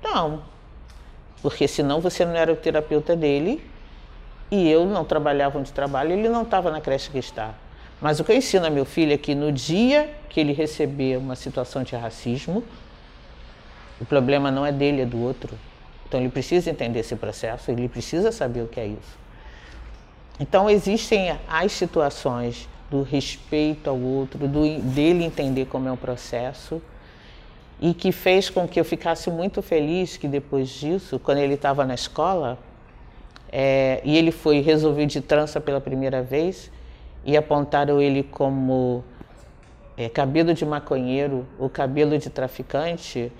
[0.00, 0.53] não
[1.44, 3.62] porque senão você não era o terapeuta dele
[4.50, 7.52] e eu não trabalhava onde trabalho, ele não estava na creche que está.
[8.00, 11.18] Mas o que eu ensino a meu filho é que no dia que ele receber
[11.18, 12.64] uma situação de racismo,
[14.00, 15.54] o problema não é dele, é do outro.
[16.08, 19.18] Então ele precisa entender esse processo, ele precisa saber o que é isso.
[20.40, 26.80] Então existem as situações do respeito ao outro, do, dele entender como é o processo
[27.80, 31.84] e que fez com que eu ficasse muito feliz que depois disso, quando ele estava
[31.84, 32.58] na escola,
[33.50, 36.70] é, e ele foi resolvido de trança pela primeira vez,
[37.24, 39.04] e apontaram ele como
[39.96, 43.32] é, cabelo de maconheiro ou cabelo de traficante,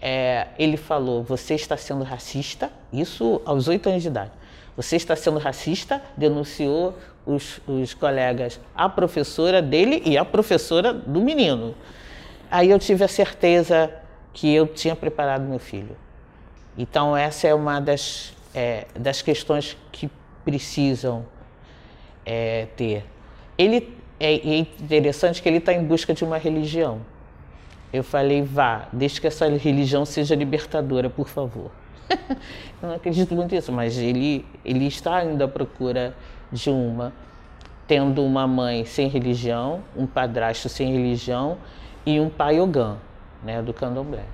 [0.00, 4.32] é, ele falou: Você está sendo racista, isso aos oito anos de idade.
[4.76, 11.20] Você está sendo racista, denunciou os, os colegas, a professora dele e a professora do
[11.20, 11.74] menino.
[12.50, 13.92] Aí eu tive a certeza
[14.32, 15.96] que eu tinha preparado meu filho.
[16.76, 20.10] Então, essa é uma das, é, das questões que
[20.44, 21.24] precisam
[22.24, 23.04] é, ter.
[23.56, 27.00] Ele é, é interessante que ele está em busca de uma religião.
[27.92, 31.70] Eu falei, vá, desde que essa religião seja libertadora, por favor.
[32.10, 36.14] eu não acredito muito nisso, mas ele, ele está indo à procura
[36.52, 37.12] de uma,
[37.86, 41.56] tendo uma mãe sem religião, um padrasto sem religião
[42.06, 42.96] e um pai Ogã,
[43.42, 44.24] né, do candomblé.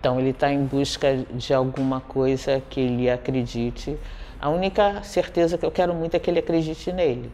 [0.00, 3.96] Então ele está em busca de alguma coisa que ele acredite.
[4.40, 7.30] A única certeza que eu quero muito é que ele acredite nele.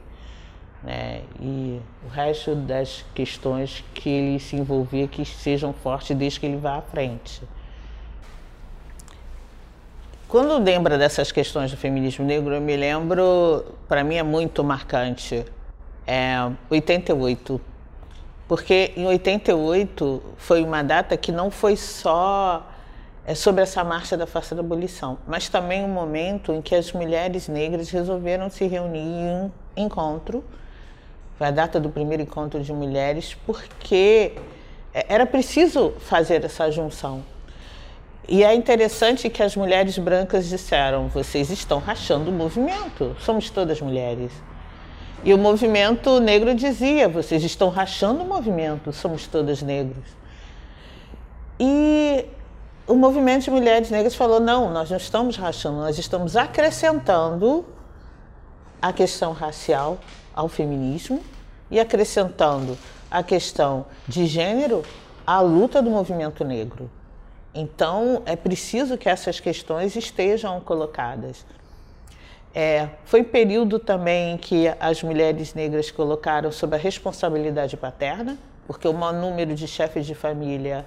[0.83, 1.23] Né?
[1.41, 6.57] E o resto das questões que ele se envolver que sejam fortes desde que ele
[6.57, 7.43] vá à frente.
[10.29, 15.45] Quando lembra dessas questões do feminismo negro, eu me lembro, para mim é muito marcante,
[16.07, 16.37] é
[16.71, 17.61] 88,
[18.51, 22.69] porque em 88 foi uma data que não foi só
[23.25, 26.93] é, sobre essa marcha da face da abolição, mas também um momento em que as
[26.93, 30.43] mulheres negras resolveram se reunir em um encontro.
[31.39, 34.33] Foi a data do primeiro encontro de mulheres, porque
[34.93, 37.23] é, era preciso fazer essa junção.
[38.29, 43.81] E é interessante que as mulheres brancas disseram: vocês estão rachando o movimento, somos todas
[43.81, 44.33] mulheres.
[45.23, 50.05] E o movimento negro dizia: vocês estão rachando o movimento, somos todos negros.
[51.59, 52.25] E
[52.87, 57.67] o movimento de mulheres negras falou: não, nós não estamos rachando, nós estamos acrescentando
[58.81, 59.99] a questão racial
[60.35, 61.23] ao feminismo
[61.71, 62.79] e acrescentando
[63.11, 64.83] a questão de gênero
[65.27, 66.91] à luta do movimento negro.
[67.55, 71.45] Então, é preciso que essas questões estejam colocadas.
[72.55, 78.37] É, foi período também que as mulheres negras colocaram sob a responsabilidade paterna,
[78.67, 80.85] porque o maior número de chefes de família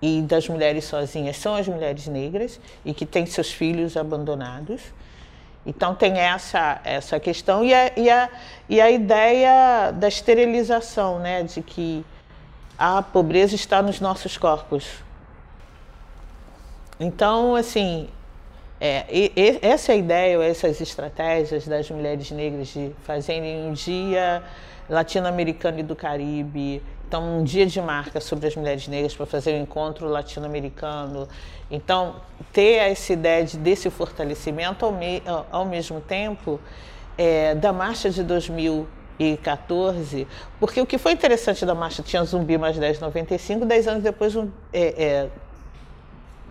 [0.00, 4.80] e das mulheres sozinhas são as mulheres negras e que têm seus filhos abandonados.
[5.64, 8.28] Então tem essa, essa questão e a, e, a,
[8.68, 11.44] e a ideia da esterilização, né?
[11.44, 12.04] de que
[12.76, 14.88] a pobreza está nos nossos corpos.
[16.98, 18.08] Então, assim,
[18.84, 23.72] é, e, e, essa é a ideia, essas estratégias das mulheres negras de fazerem um
[23.72, 24.42] dia
[24.90, 29.52] latino-americano e do Caribe, então um dia de marca sobre as mulheres negras para fazer
[29.52, 31.28] o um encontro latino-americano.
[31.70, 32.16] Então,
[32.52, 35.22] ter essa ideia de, desse fortalecimento ao, me,
[35.52, 36.58] ao mesmo tempo
[37.16, 40.26] é, da marcha de 2014,
[40.58, 44.34] porque o que foi interessante da marcha tinha Zumbi mais 10 95, 10 anos depois
[44.72, 45.28] é, é,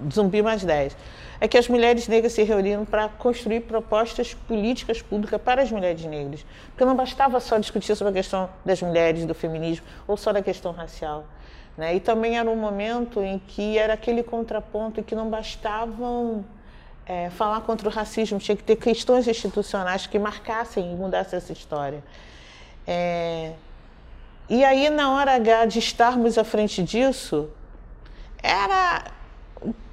[0.10, 0.96] Zumbi mais 10
[1.42, 6.06] é que as mulheres negras se reuniram para construir propostas políticas públicas para as mulheres
[6.06, 6.46] negras.
[6.68, 10.44] Porque não bastava só discutir sobre a questão das mulheres, do feminismo, ou só da
[10.44, 11.26] questão racial.
[11.76, 11.96] Né?
[11.96, 16.46] E também era um momento em que era aquele contraponto em que não bastavam
[17.08, 21.52] é, falar contra o racismo, tinha que ter questões institucionais que marcassem e mudassem essa
[21.52, 22.04] história.
[22.86, 23.54] É,
[24.48, 27.50] e aí, na hora H de estarmos à frente disso,
[28.44, 29.06] era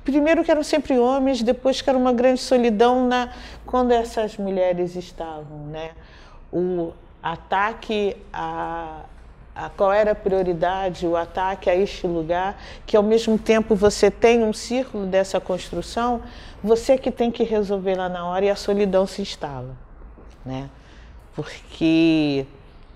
[0.08, 3.28] primeiro que eram sempre homens, depois que era uma grande solidão na
[3.66, 5.90] quando essas mulheres estavam, né?
[6.50, 9.02] O ataque a,
[9.54, 14.10] a qual era a prioridade, o ataque a este lugar, que ao mesmo tempo você
[14.10, 16.22] tem um círculo dessa construção,
[16.64, 19.76] você que tem que resolver lá na hora e a solidão se instala,
[20.42, 20.70] né?
[21.36, 22.46] Porque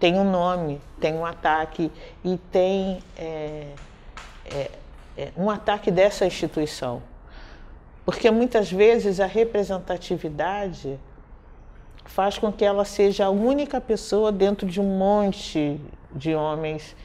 [0.00, 1.92] tem um nome, tem um ataque
[2.24, 3.66] e tem é,
[4.46, 4.70] é,
[5.36, 7.02] um ataque dessa instituição.
[8.04, 10.98] Porque muitas vezes a representatividade
[12.04, 16.96] faz com que ela seja a única pessoa dentro de um monte de homens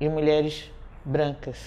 [0.00, 0.70] e mulheres
[1.04, 1.58] brancas.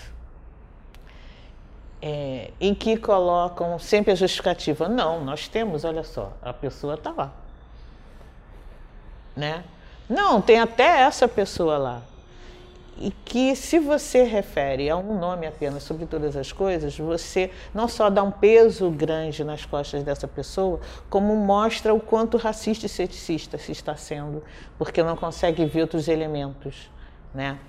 [2.02, 4.88] É, em que colocam sempre a justificativa.
[4.88, 7.34] Não, nós temos, olha só, a pessoa está lá.
[9.36, 9.64] Né?
[10.08, 12.02] Não, tem até essa pessoa lá
[12.98, 17.88] e que se você refere a um nome apenas sobre todas as coisas, você não
[17.88, 20.80] só dá um peso grande nas costas dessa pessoa,
[21.10, 24.42] como mostra o quanto racista e ceticista se está sendo,
[24.78, 26.90] porque não consegue ver outros elementos,
[27.34, 27.60] né?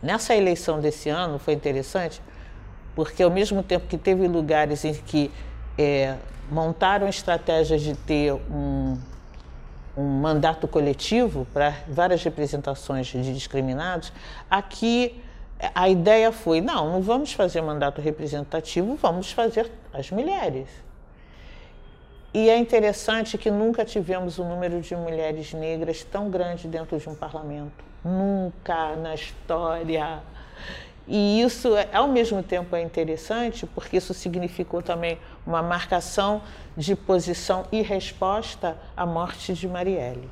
[0.00, 2.22] Nessa eleição desse ano foi interessante,
[2.94, 5.32] porque ao mesmo tempo que teve lugares em que
[5.76, 6.16] é,
[6.50, 8.96] montaram estratégias de ter um
[9.96, 14.12] um mandato coletivo para várias representações de discriminados,
[14.50, 15.22] aqui
[15.74, 20.68] a ideia foi: não, não vamos fazer mandato representativo, vamos fazer as mulheres.
[22.34, 27.08] E é interessante que nunca tivemos um número de mulheres negras tão grande dentro de
[27.08, 27.82] um parlamento.
[28.04, 30.20] Nunca na história.
[31.08, 36.42] E isso, é, ao mesmo tempo, é interessante, porque isso significou também uma marcação
[36.76, 40.28] de posição e resposta à morte de Marielle.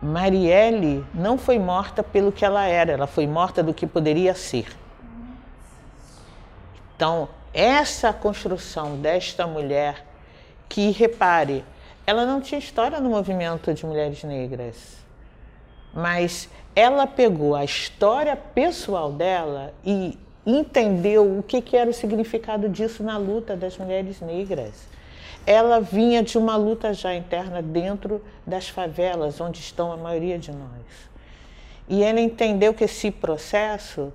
[0.00, 4.66] Marielle não foi morta pelo que ela era, ela foi morta do que poderia ser.
[6.94, 10.04] Então, essa construção desta mulher,
[10.68, 11.64] que repare,
[12.06, 14.98] ela não tinha história no movimento de mulheres negras,
[15.92, 22.68] mas ela pegou a história pessoal dela e entendeu o que, que era o significado
[22.68, 24.86] disso na luta das mulheres negras.
[25.46, 30.50] Ela vinha de uma luta já interna dentro das favelas, onde estão a maioria de
[30.50, 31.14] nós.
[31.88, 34.12] E ela entendeu que esse processo,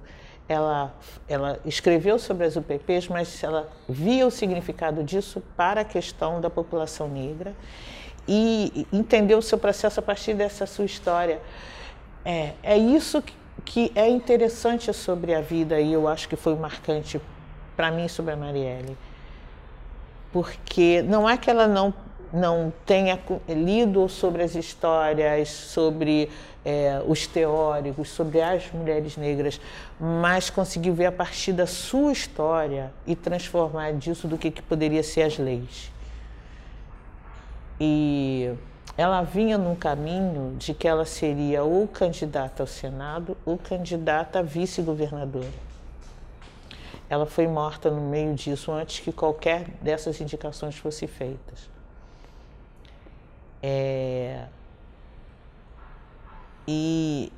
[0.48, 0.94] ela,
[1.28, 6.50] ela escreveu sobre as UPPs, mas ela via o significado disso para a questão da
[6.50, 7.54] população negra
[8.28, 11.40] e entendeu o seu processo a partir dessa sua história.
[12.26, 16.56] É, é isso que, que é interessante sobre a vida e eu acho que foi
[16.56, 17.20] marcante
[17.76, 18.98] para mim sobre a Marielle.
[20.32, 21.94] Porque não é que ela não,
[22.32, 26.30] não tenha lido sobre as histórias, sobre
[26.64, 29.60] é, os teóricos, sobre as mulheres negras,
[30.00, 35.02] mas conseguiu ver a partir da sua história e transformar disso do que, que poderia
[35.02, 35.92] ser as leis.
[37.80, 38.52] E
[39.00, 44.42] ela vinha num caminho de que ela seria ou candidata ao Senado ou candidata a
[44.42, 45.48] vice-governadora.
[47.10, 51.70] Ela foi morta no meio disso antes que qualquer dessas indicações fosse feitas.
[53.64, 54.48] É...
[56.68, 57.32] E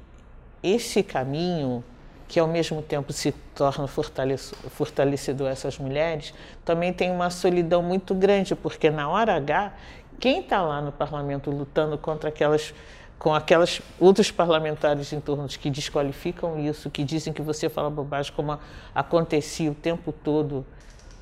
[0.64, 1.84] esse caminho
[2.32, 6.34] que ao mesmo tempo se torna fortalecedor essas mulheres,
[6.64, 9.74] também tem uma solidão muito grande, porque na hora H,
[10.22, 12.74] quem está lá no parlamento lutando contra aquelas
[13.18, 18.34] com aquelas outros parlamentares em torno que desqualificam isso, que dizem que você fala bobagem,
[18.34, 18.58] como
[18.96, 20.66] acontecia o tempo todo,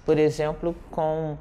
[0.06, 1.38] por exemplo, com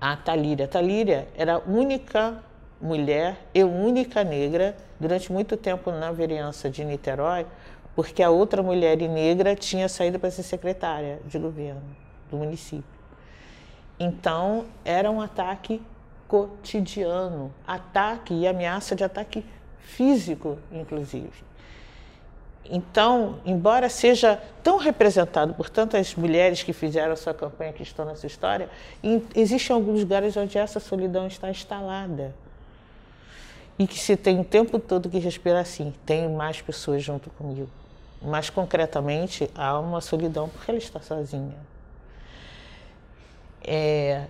[0.00, 0.64] a Talíria.
[0.64, 2.42] A Talíria era a única
[2.80, 7.46] mulher e única negra durante muito tempo na vereança de Niterói,
[7.94, 11.96] porque a outra mulher negra tinha saído para ser secretária de governo
[12.28, 12.99] do município.
[14.02, 15.82] Então, era um ataque
[16.26, 19.44] cotidiano, ataque e ameaça de ataque
[19.78, 21.50] físico, inclusive.
[22.64, 28.06] Então, embora seja tão representado por tantas mulheres que fizeram a sua campanha, que estão
[28.06, 28.70] nessa história,
[29.34, 32.34] existem alguns lugares onde essa solidão está instalada.
[33.78, 37.68] E que se tem o tempo todo que respirar assim, tem mais pessoas junto comigo.
[38.22, 41.56] Mas concretamente há uma solidão porque ela está sozinha.
[43.62, 44.24] É,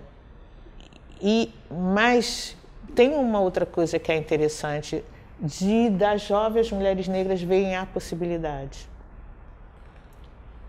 [1.20, 2.56] e mas
[2.94, 5.04] tem uma outra coisa que é interessante
[5.38, 8.88] de das jovens mulheres negras verem a possibilidade.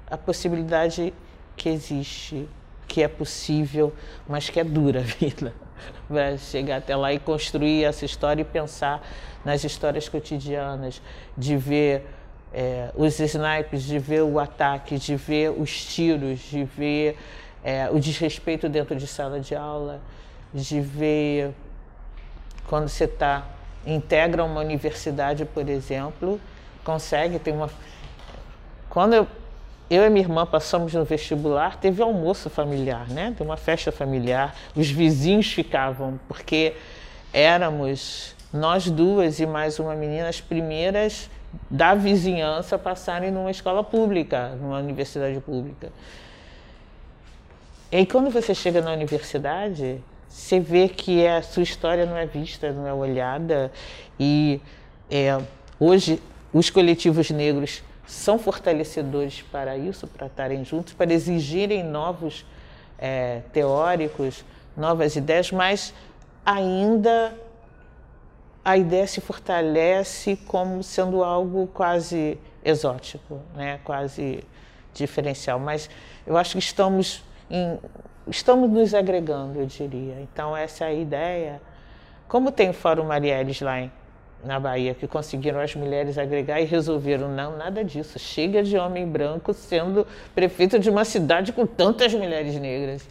[0.09, 1.13] A possibilidade
[1.55, 2.47] que existe,
[2.87, 3.93] que é possível,
[4.27, 5.53] mas que é dura a vida.
[6.07, 9.05] Para chegar até lá e construir essa história e pensar
[9.43, 11.01] nas histórias cotidianas,
[11.37, 12.05] de ver
[12.53, 17.17] é, os snipes, de ver o ataque, de ver os tiros, de ver
[17.63, 20.01] é, o desrespeito dentro de sala de aula,
[20.53, 21.51] de ver
[22.67, 23.45] quando você está
[23.85, 26.39] integra uma universidade, por exemplo,
[26.83, 27.69] consegue ter uma
[28.89, 29.27] quando eu,
[29.89, 33.33] eu e minha irmã passamos no vestibular, teve almoço familiar, né?
[33.37, 36.75] Tem uma festa familiar, os vizinhos ficavam porque
[37.31, 41.29] éramos nós duas e mais uma menina as primeiras
[41.69, 45.89] da vizinhança passarem numa escola pública, numa universidade pública.
[47.91, 52.71] E quando você chega na universidade, você vê que a sua história não é vista,
[52.71, 53.71] não é olhada.
[54.19, 54.61] E
[55.09, 55.37] é,
[55.79, 56.21] hoje,
[56.53, 62.45] os coletivos negros são fortalecedores para isso, para estarem juntos, para exigirem novos
[62.97, 65.93] é, teóricos, novas ideias, mas
[66.45, 67.33] ainda
[68.63, 73.79] a ideia se fortalece como sendo algo quase exótico, né?
[73.83, 74.43] quase
[74.93, 75.59] diferencial.
[75.59, 75.89] Mas
[76.25, 77.77] eu acho que estamos, em,
[78.27, 80.21] estamos nos agregando, eu diria.
[80.21, 81.61] Então, essa é a ideia.
[82.27, 83.91] Como tem o Fórum Marielles lá em,
[84.43, 88.17] na Bahia, que conseguiram as mulheres agregar e resolveram, não, nada disso.
[88.17, 93.07] Chega de homem branco sendo prefeito de uma cidade com tantas mulheres negras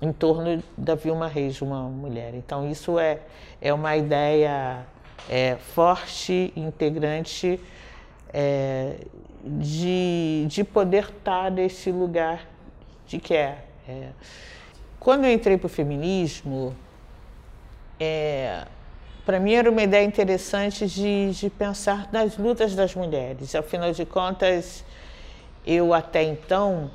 [0.00, 2.34] em torno da Vilma Reis, uma mulher.
[2.34, 3.20] Então, isso é,
[3.60, 4.84] é uma ideia
[5.30, 7.58] é, forte, integrante,
[8.32, 8.96] é,
[9.44, 12.51] de, de poder estar nesse lugar
[13.12, 13.58] de que é.
[13.86, 14.08] é.
[14.98, 16.74] Quando eu entrei para o feminismo,
[18.00, 18.64] é,
[19.26, 23.54] para mim era uma ideia interessante de, de pensar nas lutas das mulheres.
[23.54, 24.82] Afinal de contas,
[25.66, 26.90] eu até então,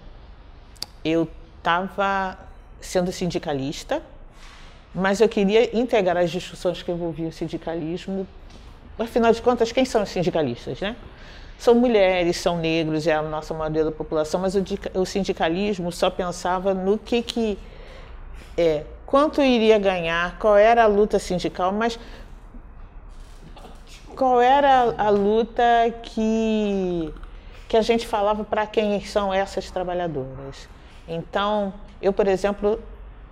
[1.06, 2.38] eu estava
[2.82, 4.02] sendo sindicalista,
[4.96, 8.28] mas eu queria integrar as discussões que envolviam o sindicalismo.
[9.00, 10.96] Afinal de contas, quem são os sindicalistas, né?
[11.58, 16.74] São mulheres, são negros, é a nossa maioria da população, mas o, sindicalismo só pensava
[16.74, 17.58] no que que
[18.56, 22.00] é, quanto iria ganhar, qual era a luta sindical, mas
[24.16, 25.64] qual era a luta
[26.04, 27.14] que
[27.68, 30.70] que a gente falava para quem são essas trabalhadoras.
[31.06, 32.82] Então, eu, por exemplo,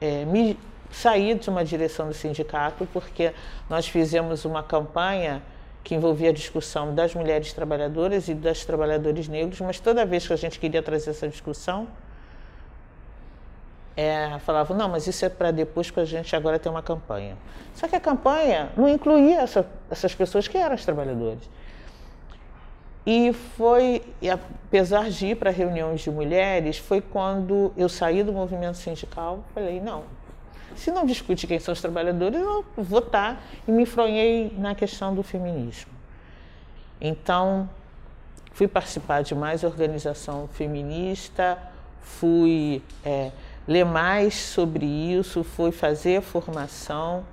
[0.02, 0.60] é, me
[0.92, 3.34] saí de uma direção do sindicato porque
[3.70, 5.42] nós fizemos uma campanha
[5.86, 10.34] que envolvia a discussão das mulheres trabalhadoras e das trabalhadores negros, mas toda vez que
[10.34, 11.88] a gente queria trazer essa discussão,
[13.96, 17.38] é, falavam, não, mas isso é para depois que a gente agora tem uma campanha.
[17.76, 21.48] Só que a campanha não incluía essa, essas pessoas que eram as trabalhadoras.
[23.06, 28.34] E foi, e apesar de ir para reuniões de mulheres, foi quando eu saí do
[28.34, 30.04] movimento sindical, falei, não,
[30.76, 35.14] se não discute quem são os trabalhadores, eu vou votar e me enfronhei na questão
[35.14, 35.92] do feminismo.
[37.00, 37.70] Então,
[38.52, 41.58] fui participar de mais organização feminista,
[42.02, 43.32] fui é,
[43.68, 47.24] ler mais sobre isso, fui fazer formação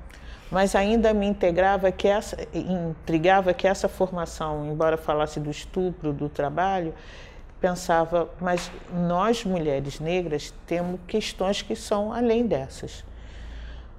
[0.52, 6.28] mas ainda me integrava que essa, intrigava que essa formação, embora falasse do estupro, do
[6.28, 6.92] trabalho,
[7.58, 13.02] pensava, mas nós mulheres negras temos questões que são além dessas.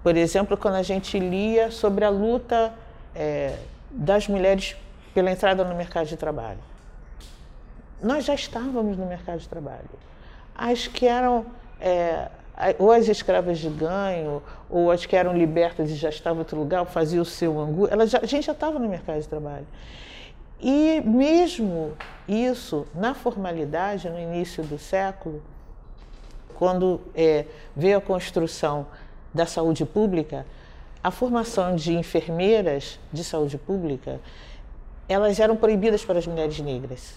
[0.04, 2.74] Por exemplo, quando a gente lia sobre a luta
[3.16, 3.56] é,
[3.90, 4.76] das mulheres
[5.14, 6.60] pela entrada no mercado de trabalho.
[8.02, 9.90] nós já estávamos no mercado de trabalho.
[10.54, 11.46] As que eram
[11.80, 12.28] é,
[12.78, 16.58] ou as escravas de ganho, ou as que eram libertas e já estavam em outro
[16.58, 19.66] lugar, faziam o seu angu, ela já, a gente já estava no mercado de trabalho.
[20.62, 21.94] E mesmo
[22.28, 25.42] isso, na formalidade, no início do século,
[26.56, 27.46] quando é,
[27.76, 28.86] veio a construção
[29.34, 30.46] da saúde pública,
[31.04, 34.20] a formação de enfermeiras de saúde pública,
[35.10, 37.16] elas eram proibidas para as mulheres negras.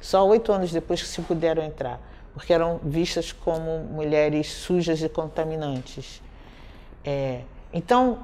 [0.00, 2.00] Só oito anos depois que se puderam entrar
[2.34, 6.20] porque eram vistas como mulheres sujas e contaminantes.
[7.04, 8.18] É, então,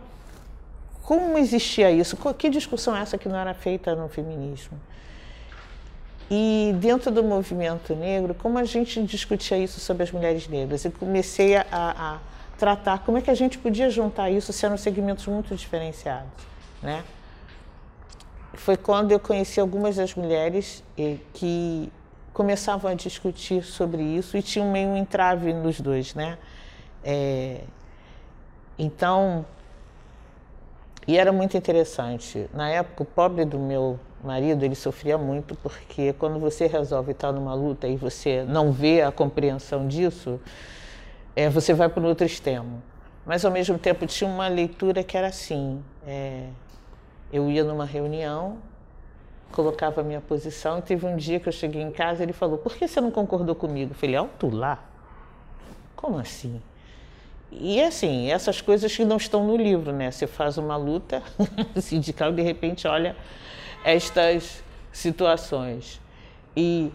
[1.05, 2.17] como existia isso?
[2.37, 4.79] Que discussão é essa que não era feita no feminismo?
[6.29, 10.85] E dentro do movimento negro, como a gente discutia isso sobre as mulheres negras?
[10.85, 12.19] Eu comecei a, a
[12.61, 16.29] tratar como é que a gente podia juntar isso sendo segmentos muito diferenciados,
[16.83, 17.03] né?
[18.53, 20.85] Foi quando eu conheci algumas das mulheres
[21.33, 21.91] que
[22.35, 26.37] começavam a discutir sobre isso e tinha meio um entrave nos dois, né?
[27.03, 27.63] É,
[28.79, 29.47] então,
[31.09, 32.47] e era muito interessante.
[32.53, 37.33] Na época, o pobre do meu marido, ele sofria muito porque quando você resolve estar
[37.33, 40.39] numa luta e você não vê a compreensão disso,
[41.35, 42.83] é, você vai para o outro extremo.
[43.25, 45.83] Mas, ao mesmo tempo, tinha uma leitura que era assim.
[46.07, 46.49] É,
[47.33, 48.59] eu ia numa reunião
[49.51, 50.79] colocava a minha posição.
[50.79, 53.01] E teve um dia que eu cheguei em casa e ele falou: Por que você
[53.01, 53.93] não concordou comigo?
[53.93, 54.83] Eu falei: Alto lá?
[55.97, 56.61] Como assim?
[57.53, 60.11] E assim, essas coisas que não estão no livro, né?
[60.11, 61.23] Você faz uma luta
[61.81, 63.17] sindical e de repente olha
[63.85, 64.63] estas
[64.93, 66.01] situações.
[66.57, 66.93] E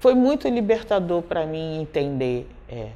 [0.00, 2.90] foi muito libertador para mim entender é,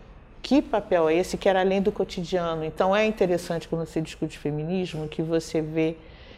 [0.49, 2.65] que papel é esse que era além do cotidiano.
[2.65, 5.97] Então é interessante quando você discute feminismo que você vê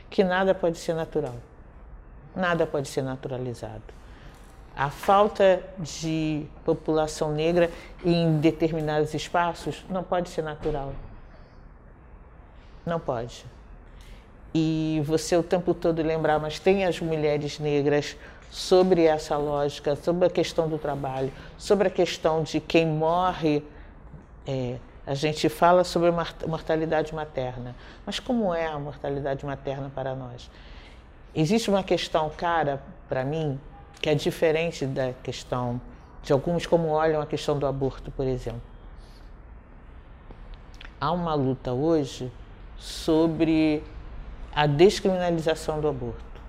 [0.08, 1.36] que nada pode ser natural
[2.34, 3.82] nada pode ser naturalizado.
[4.76, 7.70] A falta de população negra
[8.04, 10.92] em determinados espaços não pode ser natural.
[12.86, 13.44] Não pode.
[14.54, 18.16] E você o tempo todo lembrar, mas tem as mulheres negras
[18.50, 23.62] sobre essa lógica, sobre a questão do trabalho, sobre a questão de quem morre.
[24.50, 30.50] É, a gente fala sobre mortalidade materna, mas como é a mortalidade materna para nós?
[31.32, 33.60] Existe uma questão cara para mim
[34.02, 35.80] que é diferente da questão
[36.20, 38.60] de alguns como olham a questão do aborto, por exemplo.
[41.00, 42.30] Há uma luta hoje
[42.76, 43.84] sobre
[44.52, 46.40] a descriminalização do aborto.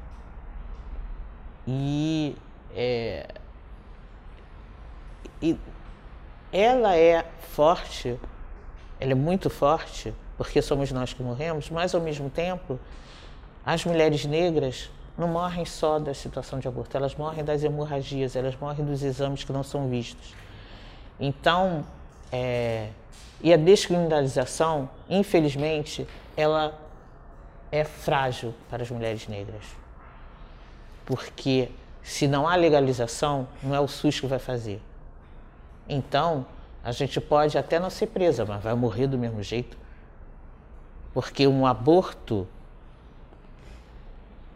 [1.67, 2.35] E,
[2.73, 3.27] é,
[5.39, 5.55] e
[6.51, 8.19] ela é forte,
[8.99, 12.79] ela é muito forte, porque somos nós que morremos, mas ao mesmo tempo
[13.65, 18.55] as mulheres negras não morrem só da situação de aborto, elas morrem das hemorragias, elas
[18.55, 20.33] morrem dos exames que não são vistos.
[21.19, 21.85] Então,
[22.31, 22.89] é,
[23.41, 26.79] e a descriminalização, infelizmente, ela
[27.71, 29.63] é frágil para as mulheres negras.
[31.05, 31.69] Porque
[32.03, 34.81] se não há legalização, não é o SUS que vai fazer.
[35.91, 36.45] Então,
[36.81, 39.77] a gente pode até não ser presa, mas vai morrer do mesmo jeito.
[41.13, 42.47] Porque um aborto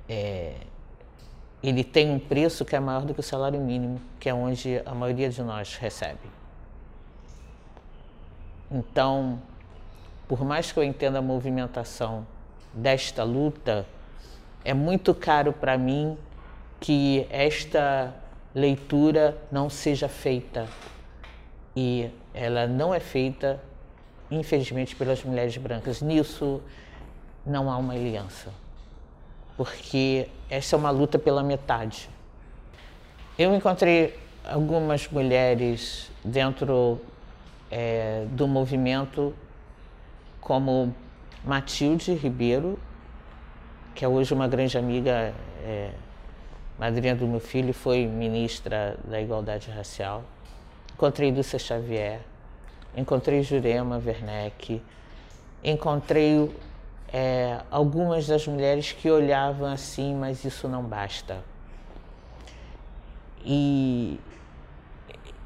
[0.07, 0.55] é,
[1.61, 4.81] ele tem um preço que é maior do que o salário mínimo, que é onde
[4.85, 6.29] a maioria de nós recebe.
[8.71, 9.41] Então,
[10.25, 12.25] por mais que eu entenda a movimentação
[12.73, 13.85] desta luta,
[14.63, 16.17] é muito caro para mim
[16.79, 18.13] que esta
[18.53, 20.67] leitura não seja feita.
[21.75, 23.61] E ela não é feita,
[24.31, 26.01] infelizmente, pelas mulheres brancas.
[26.01, 26.61] Nisso
[27.45, 28.51] não há uma aliança
[29.57, 32.09] porque essa é uma luta pela metade.
[33.37, 36.99] Eu encontrei algumas mulheres dentro
[37.71, 39.33] é, do movimento,
[40.41, 40.93] como
[41.43, 42.77] Matilde Ribeiro,
[43.93, 45.91] que é hoje uma grande amiga, é,
[46.77, 50.23] madrinha do meu filho, foi ministra da Igualdade Racial.
[50.95, 52.21] Encontrei Lúcia Xavier,
[52.95, 54.81] encontrei Jurema Werneck,
[55.61, 56.49] encontrei
[57.11, 61.43] é, algumas das mulheres que olhavam assim, mas isso não basta.
[63.43, 64.17] E,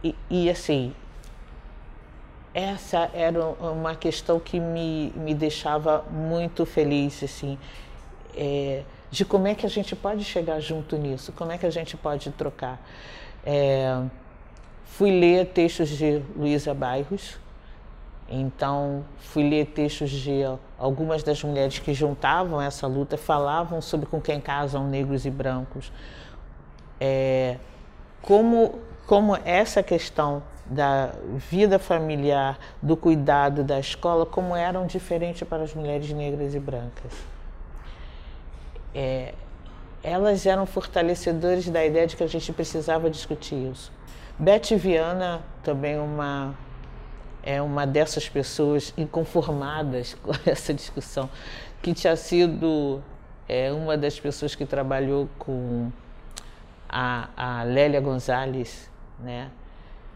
[0.04, 0.94] e, e, assim,
[2.54, 7.58] essa era uma questão que me, me deixava muito feliz, assim,
[8.36, 11.72] é, de como é que a gente pode chegar junto nisso, como é que a
[11.72, 12.80] gente pode trocar.
[13.44, 14.00] É,
[14.90, 17.40] fui ler textos de Luísa Bairros,
[18.32, 20.42] então, fui ler textos de
[20.78, 25.92] algumas das mulheres que juntavam essa luta, falavam sobre com quem casam negros e brancos.
[27.02, 27.58] É,
[28.22, 31.12] como, como essa questão da
[31.50, 37.12] vida familiar, do cuidado da escola, como eram diferentes para as mulheres negras e brancas.
[38.94, 39.34] É,
[40.04, 43.92] elas eram fortalecedoras da ideia de que a gente precisava discutir isso.
[44.40, 46.56] Beth Viana, também uma
[47.44, 51.30] é uma dessas pessoas inconformadas com essa discussão,
[51.82, 53.04] que tinha sido
[53.50, 55.92] é, uma das pessoas que trabalhou com
[56.88, 59.52] a, a Lélia Gonzalez, né?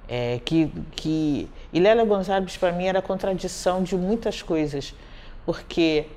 [0.07, 4.93] É, que, que, e Lélia Gonzalez, para mim, era a contradição de muitas coisas,
[5.45, 6.07] porque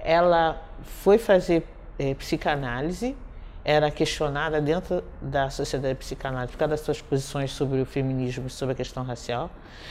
[0.00, 1.64] ela foi fazer
[1.98, 3.16] é, psicanálise,
[3.64, 8.72] era questionada dentro da sociedade psicanálise por causa das suas posições sobre o feminismo, sobre
[8.72, 9.50] a questão racial.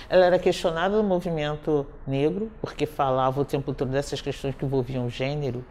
[0.10, 5.10] Ela era questionada no movimento negro, porque falava o tempo todo dessas questões que envolviam
[5.10, 5.64] gênero.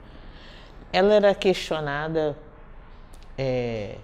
[0.92, 2.36] Ela era questionada,
[3.36, 3.96] é,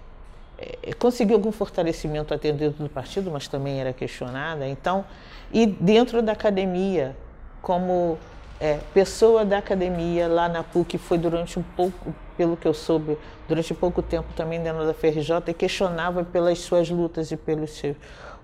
[0.57, 4.67] é, conseguiu algum fortalecimento até dentro do partido, mas também era questionada.
[4.67, 5.05] Então,
[5.51, 7.17] e dentro da academia,
[7.63, 8.17] como
[8.59, 13.17] é, pessoa da academia lá na PUC, foi durante um pouco pelo que eu soube,
[13.47, 17.95] durante pouco tempo também dentro da FRJ e questionava pelas suas lutas e pelos seus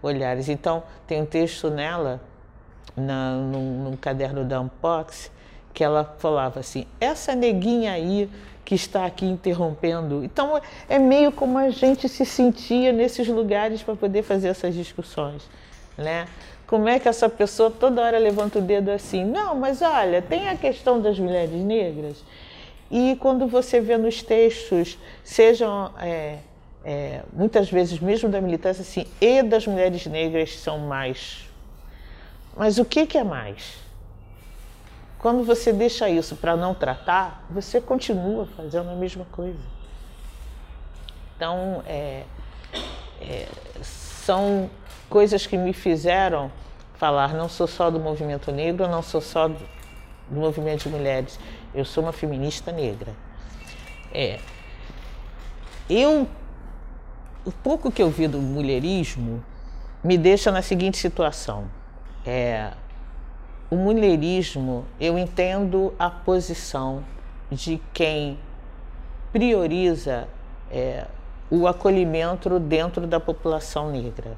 [0.01, 0.49] olhares.
[0.49, 2.20] Então, tem um texto nela,
[2.95, 5.32] na, num, num caderno da Unbox,
[5.74, 8.30] que ela falava assim: essa neguinha aí
[8.66, 10.24] que está aqui interrompendo.
[10.24, 15.49] Então, é meio como a gente se sentia nesses lugares para poder fazer essas discussões,
[15.97, 16.28] né?
[16.74, 19.24] Como é que essa pessoa toda hora levanta o dedo assim?
[19.24, 22.24] Não, mas olha, tem a questão das mulheres negras
[22.90, 26.40] e quando você vê nos textos, sejam é,
[26.84, 31.48] é, muitas vezes mesmo da militância, assim, e das mulheres negras são mais.
[32.58, 33.76] Mas o que, que é mais?
[35.20, 39.62] Quando você deixa isso para não tratar, você continua fazendo a mesma coisa.
[41.36, 42.24] Então, é,
[43.22, 43.48] é,
[43.84, 44.72] são
[45.14, 46.51] coisas que me fizeram
[46.95, 49.59] falar: não sou só do movimento negro, não sou só do,
[50.32, 51.39] movimento de mulheres.
[51.76, 53.14] Eu sou uma feminista negra.
[54.11, 54.39] É.
[55.88, 56.28] Eu,
[57.45, 59.43] o pouco que eu vi do mulherismo
[60.03, 61.70] me deixa na seguinte situação.
[62.26, 62.72] É,
[63.70, 67.03] o mulherismo, eu entendo a posição
[67.51, 68.39] de quem
[69.32, 70.28] prioriza
[70.72, 71.05] é,
[71.51, 74.36] o acolhimento dentro da população negra.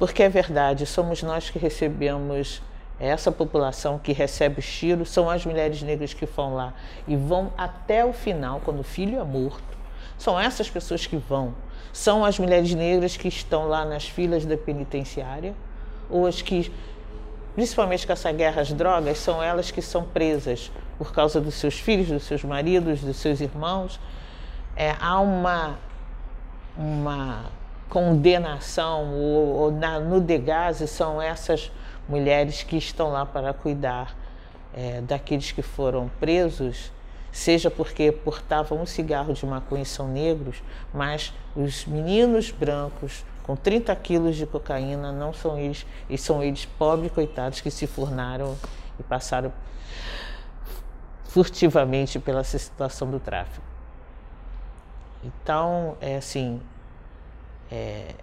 [0.00, 2.62] Porque é verdade, somos nós que recebemos
[2.98, 6.72] essa população que recebe os tiros são as mulheres negras que vão lá
[7.06, 9.62] e vão até o final, quando o filho é morto.
[10.16, 11.54] São essas pessoas que vão.
[11.92, 15.54] São as mulheres negras que estão lá nas filas da penitenciária,
[16.08, 16.72] ou as que,
[17.54, 21.78] principalmente com essa guerra às drogas, são elas que são presas por causa dos seus
[21.78, 24.00] filhos, dos seus maridos, dos seus irmãos.
[24.74, 25.78] É, há uma,
[26.74, 27.59] uma
[27.90, 31.70] condenação, ou, ou na, no degase são essas
[32.08, 34.16] mulheres que estão lá para cuidar
[34.72, 36.92] é, daqueles que foram presos,
[37.32, 40.62] seja porque portavam um cigarro de maconha e são negros,
[40.94, 46.64] mas os meninos brancos com 30 quilos de cocaína não são eles, e são eles
[46.64, 48.56] pobres coitados que se fornaram
[48.98, 49.52] e passaram
[51.24, 53.64] furtivamente pela situação do tráfico.
[55.22, 56.60] Então, é assim,
[57.70, 58.14] é,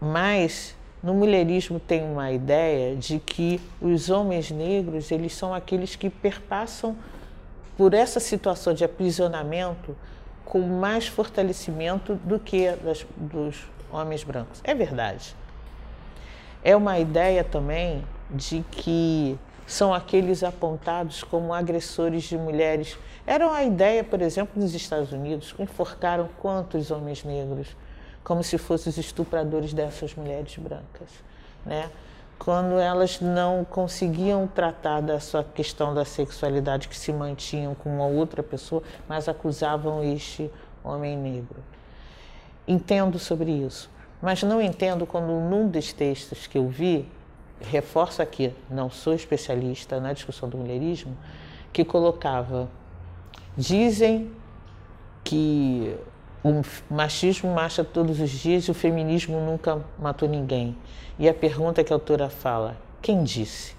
[0.00, 6.08] mas no mulherismo tem uma ideia de que os homens negros eles são aqueles que
[6.08, 6.96] perpassam
[7.76, 9.96] por essa situação de aprisionamento
[10.44, 14.60] com mais fortalecimento do que das, dos homens brancos.
[14.62, 15.34] É verdade.
[16.62, 22.98] É uma ideia também de que são aqueles apontados como agressores de mulheres.
[23.26, 27.76] Era uma ideia, por exemplo, nos Estados Unidos, enforcaram quantos homens negros
[28.24, 31.08] como se fossem os estupradores dessas mulheres brancas,
[31.64, 31.90] né?
[32.38, 38.06] Quando elas não conseguiam tratar da sua questão da sexualidade que se mantinham com uma
[38.06, 40.50] outra pessoa, mas acusavam este
[40.82, 41.62] homem negro.
[42.66, 43.88] Entendo sobre isso,
[44.20, 47.08] mas não entendo quando num dos textos que eu vi,
[47.60, 51.16] reforço aqui, não sou especialista na discussão do mulherismo,
[51.72, 52.68] que colocava
[53.56, 54.30] dizem
[55.24, 55.96] que
[56.42, 60.76] o machismo marcha todos os dias e o feminismo nunca matou ninguém.
[61.18, 63.74] E a pergunta que a autora fala: quem disse?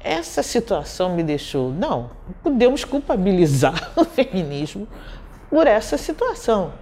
[0.00, 1.70] Essa situação me deixou.
[1.70, 2.10] Não,
[2.42, 4.88] podemos culpabilizar o feminismo
[5.48, 6.72] por essa situação.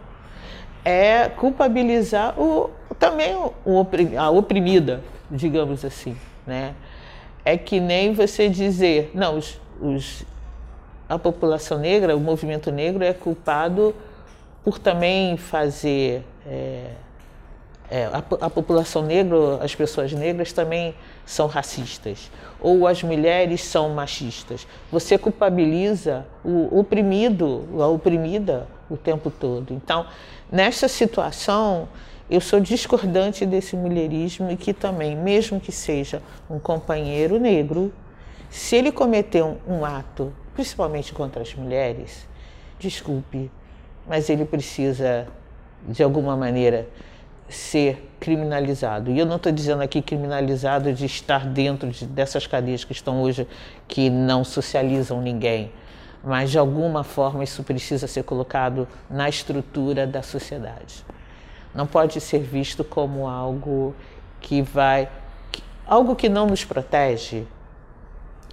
[0.82, 3.86] É culpabilizar o, também o,
[4.18, 6.16] a oprimida, digamos assim.
[6.46, 6.74] Né?
[7.44, 10.24] É que nem você dizer, não, os, os,
[11.10, 13.92] a população negra, o movimento negro é culpado
[14.62, 16.92] por também fazer é,
[17.90, 20.94] é, a, a, população negra, as pessoas negras também
[21.26, 22.30] são racistas,
[22.60, 24.68] ou as mulheres são machistas.
[24.92, 29.74] Você culpabiliza o oprimido, a oprimida o tempo todo.
[29.74, 30.06] Então,
[30.50, 31.88] nessa situação,
[32.30, 37.92] eu sou discordante desse mulherismo e que também, mesmo que seja um companheiro negro,
[38.48, 42.26] se ele cometer um, um ato, principalmente contra as mulheres,
[42.78, 43.50] desculpe,
[44.06, 45.28] mas ele precisa,
[45.86, 46.88] de alguma maneira,
[47.48, 49.10] ser criminalizado.
[49.10, 53.20] E eu não estou dizendo aqui criminalizado de estar dentro de, dessas cadeias que estão
[53.20, 53.46] hoje,
[53.88, 55.72] que não socializam ninguém,
[56.22, 61.04] mas de alguma forma isso precisa ser colocado na estrutura da sociedade.
[61.74, 63.94] Não pode ser visto como algo
[64.40, 65.08] que vai.
[65.86, 67.46] algo que não nos protege,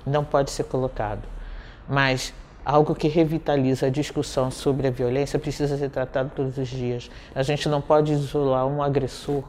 [0.05, 1.36] não pode ser colocado.
[1.87, 2.33] Mas
[2.65, 7.09] algo que revitaliza a discussão sobre a violência precisa ser tratado todos os dias.
[7.33, 9.43] A gente não pode isolar um agressor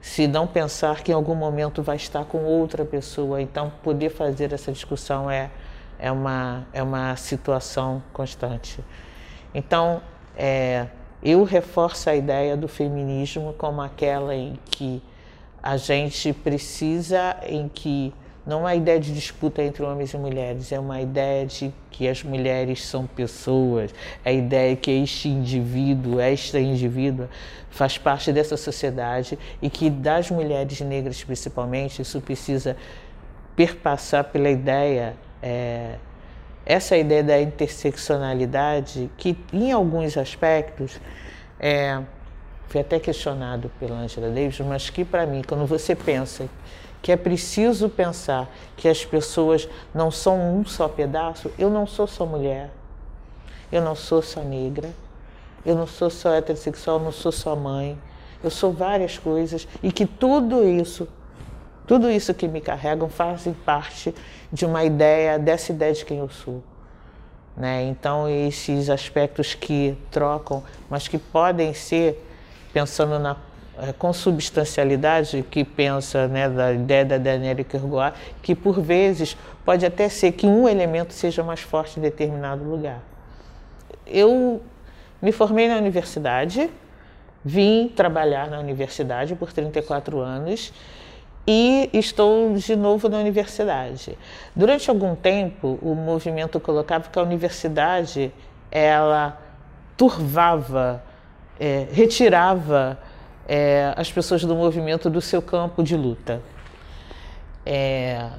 [0.00, 3.40] se não pensar que em algum momento vai estar com outra pessoa.
[3.40, 5.50] Então, poder fazer essa discussão é,
[5.98, 8.82] é, uma, é uma situação constante.
[9.54, 10.00] Então,
[10.36, 10.86] é,
[11.22, 15.02] eu reforço a ideia do feminismo como aquela em que
[15.62, 18.14] a gente precisa, em que
[18.50, 22.24] não é ideia de disputa entre homens e mulheres, é uma ideia de que as
[22.24, 23.94] mulheres são pessoas,
[24.24, 27.30] é a ideia que este indivíduo, esta indivídua,
[27.70, 32.76] faz parte dessa sociedade e que das mulheres negras principalmente, isso precisa
[33.54, 35.94] perpassar pela ideia, é,
[36.66, 41.00] essa ideia da interseccionalidade, que em alguns aspectos
[41.60, 42.02] é,
[42.66, 46.48] foi até questionado pela Angela Davis, mas que para mim, quando você pensa
[47.02, 51.50] que é preciso pensar que as pessoas não são um só pedaço.
[51.58, 52.70] Eu não sou só mulher,
[53.72, 54.90] eu não sou só negra,
[55.64, 57.98] eu não sou só heterossexual, eu não sou só mãe,
[58.42, 61.08] eu sou várias coisas e que tudo isso,
[61.86, 64.14] tudo isso que me carregam fazem parte
[64.52, 66.62] de uma ideia, dessa ideia de quem eu sou.
[67.56, 67.84] Né?
[67.84, 72.26] Então, esses aspectos que trocam, mas que podem ser,
[72.72, 73.36] pensando na
[73.98, 80.32] consubstancialidade que pensa né, da ideia da Daniela Kierkegaard, que por vezes pode até ser
[80.32, 83.00] que um elemento seja mais forte em determinado lugar.
[84.06, 84.60] Eu
[85.20, 86.70] me formei na universidade,
[87.44, 90.72] vim trabalhar na universidade por 34 anos
[91.46, 94.16] e estou de novo na universidade.
[94.54, 98.32] Durante algum tempo, o movimento colocava que a universidade
[98.70, 99.38] ela
[99.96, 101.02] turvava,
[101.58, 102.98] é, retirava
[103.50, 106.40] é, as pessoas do movimento do seu campo de luta.
[107.66, 108.30] É,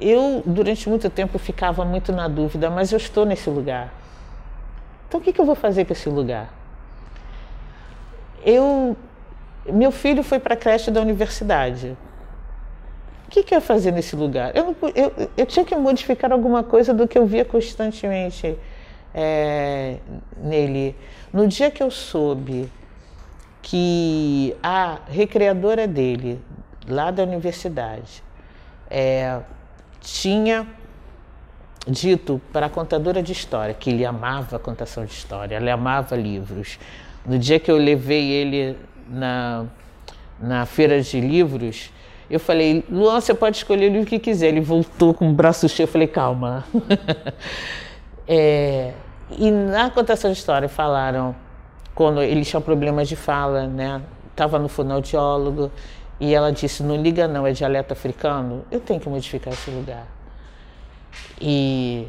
[0.00, 3.92] eu, durante muito tempo, ficava muito na dúvida, mas eu estou nesse lugar.
[5.06, 6.54] Então, o que, que eu vou fazer com esse lugar?
[8.42, 8.96] Eu,
[9.66, 11.94] meu filho foi para a creche da universidade.
[13.28, 14.56] O que, que eu ia fazer nesse lugar?
[14.56, 18.58] Eu, eu, eu, tinha que modificar alguma coisa do que eu via constantemente
[19.14, 19.98] é,
[20.38, 20.96] nele.
[21.30, 22.70] No dia que eu soube
[23.62, 26.40] que a recreadora dele,
[26.88, 28.22] lá da universidade,
[28.90, 29.40] é,
[30.00, 30.66] tinha
[31.86, 36.78] dito para a contadora de história que ele amava contação de história, ele amava livros.
[37.24, 38.76] No dia que eu levei ele
[39.08, 39.64] na,
[40.40, 41.90] na feira de livros,
[42.28, 44.48] eu falei, Luan, você pode escolher o livro que quiser.
[44.48, 46.64] Ele voltou com o braço cheio, eu falei, calma.
[48.26, 48.92] é,
[49.38, 51.34] e na contação de história falaram
[51.94, 54.02] quando ele tinha problemas de fala, né?
[54.30, 55.70] Estava no fonoaudiólogo
[56.18, 58.64] e ela disse: Não liga, não, é dialeto africano.
[58.70, 60.06] Eu tenho que modificar esse lugar.
[61.40, 62.08] E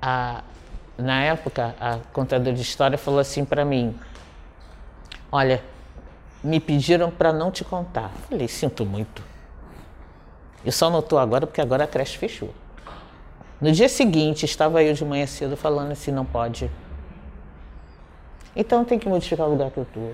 [0.00, 0.42] a,
[0.96, 3.98] na época, a contadora de história falou assim para mim:
[5.32, 5.62] Olha,
[6.44, 8.10] me pediram para não te contar.
[8.28, 9.22] Falei: Sinto muito.
[10.64, 12.50] Eu só não estou agora porque agora a creche fechou.
[13.60, 16.70] No dia seguinte, estava eu de manhã cedo falando assim: Não pode
[18.60, 20.12] então tem que modificar o lugar que eu estou.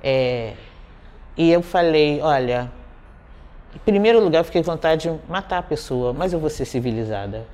[0.00, 0.52] É,
[1.36, 2.70] e eu falei, olha,
[3.74, 6.64] em primeiro lugar eu fiquei com vontade de matar a pessoa, mas eu vou ser
[6.64, 7.44] civilizada.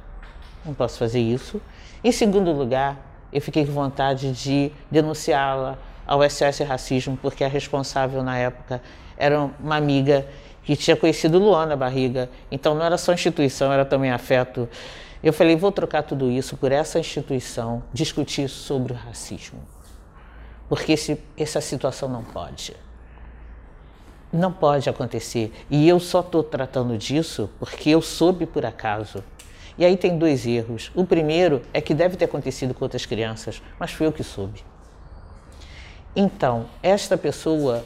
[0.66, 1.62] Não posso fazer isso.
[2.04, 2.98] Em segundo lugar,
[3.32, 8.82] eu fiquei com vontade de denunciá-la ao SS Racismo, porque a responsável na época
[9.16, 10.26] era uma amiga
[10.62, 12.28] que tinha conhecido Luana Barriga.
[12.50, 14.68] Então não era só instituição, era também afeto.
[15.22, 19.75] Eu falei, vou trocar tudo isso por essa instituição, discutir sobre o racismo
[20.68, 22.74] porque esse, essa situação não pode.
[24.32, 25.52] Não pode acontecer.
[25.70, 29.22] E eu só estou tratando disso porque eu soube por acaso
[29.78, 30.90] E aí tem dois erros.
[30.94, 34.64] O primeiro é que deve ter acontecido com outras crianças, mas fui eu que soube.
[36.14, 37.84] Então, esta pessoa,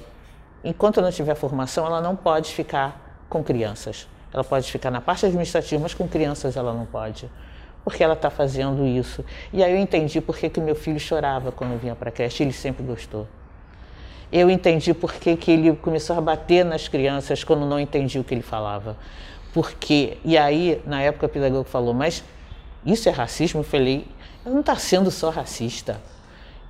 [0.63, 4.07] enquanto não tiver formação, ela não pode ficar com crianças.
[4.33, 7.29] Ela pode ficar na parte administrativa, mas com crianças ela não pode.
[7.85, 9.25] Porque ela está fazendo isso.
[9.53, 12.43] E aí eu entendi por que, que meu filho chorava quando vinha para a creche.
[12.43, 13.27] Ele sempre gostou.
[14.33, 18.25] Eu entendi por que, que ele começou a bater nas crianças quando não entendia o
[18.25, 18.97] que ele falava.
[19.53, 22.23] Porque, e aí, na época, o pedagogo falou, mas
[22.87, 23.61] isso é racismo?
[23.61, 24.07] Eu falei,
[24.45, 26.01] não está sendo só racista,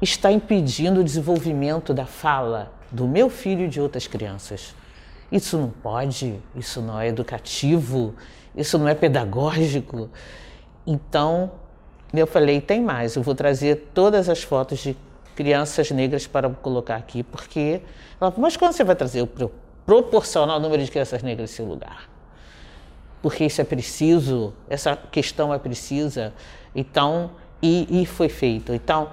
[0.01, 4.75] está impedindo o desenvolvimento da fala do meu filho e de outras crianças.
[5.31, 8.15] Isso não pode, isso não é educativo,
[8.57, 10.09] isso não é pedagógico.
[10.91, 11.53] Então,
[12.12, 14.97] eu falei, tem mais, eu vou trazer todas as fotos de
[15.36, 17.80] crianças negras para colocar aqui, porque
[18.20, 19.51] ela mas quando você vai trazer o
[19.86, 22.09] proporcional número de crianças negras nesse lugar?
[23.22, 26.32] porque isso é preciso, essa questão é precisa.
[26.74, 27.30] Então,
[27.62, 28.72] e, e foi feito.
[28.72, 29.11] Então,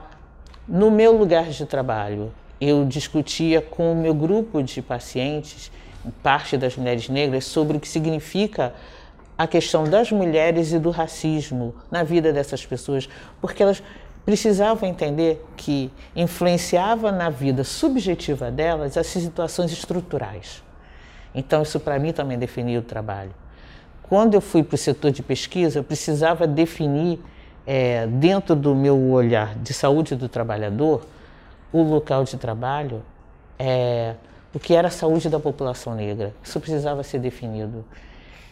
[0.67, 5.71] no meu lugar de trabalho, eu discutia com o meu grupo de pacientes,
[6.23, 8.73] parte das mulheres negras, sobre o que significa
[9.37, 13.07] a questão das mulheres e do racismo na vida dessas pessoas,
[13.39, 13.83] porque elas
[14.25, 20.63] precisavam entender que influenciava na vida subjetiva delas as situações estruturais.
[21.33, 23.31] Então, isso para mim também definia o trabalho.
[24.03, 27.19] Quando eu fui para o setor de pesquisa, eu precisava definir,
[27.65, 31.05] é, dentro do meu olhar de saúde do trabalhador,
[31.71, 33.03] o local de trabalho,
[33.59, 34.15] é,
[34.53, 36.33] o que era a saúde da população negra.
[36.43, 37.85] Isso precisava ser definido.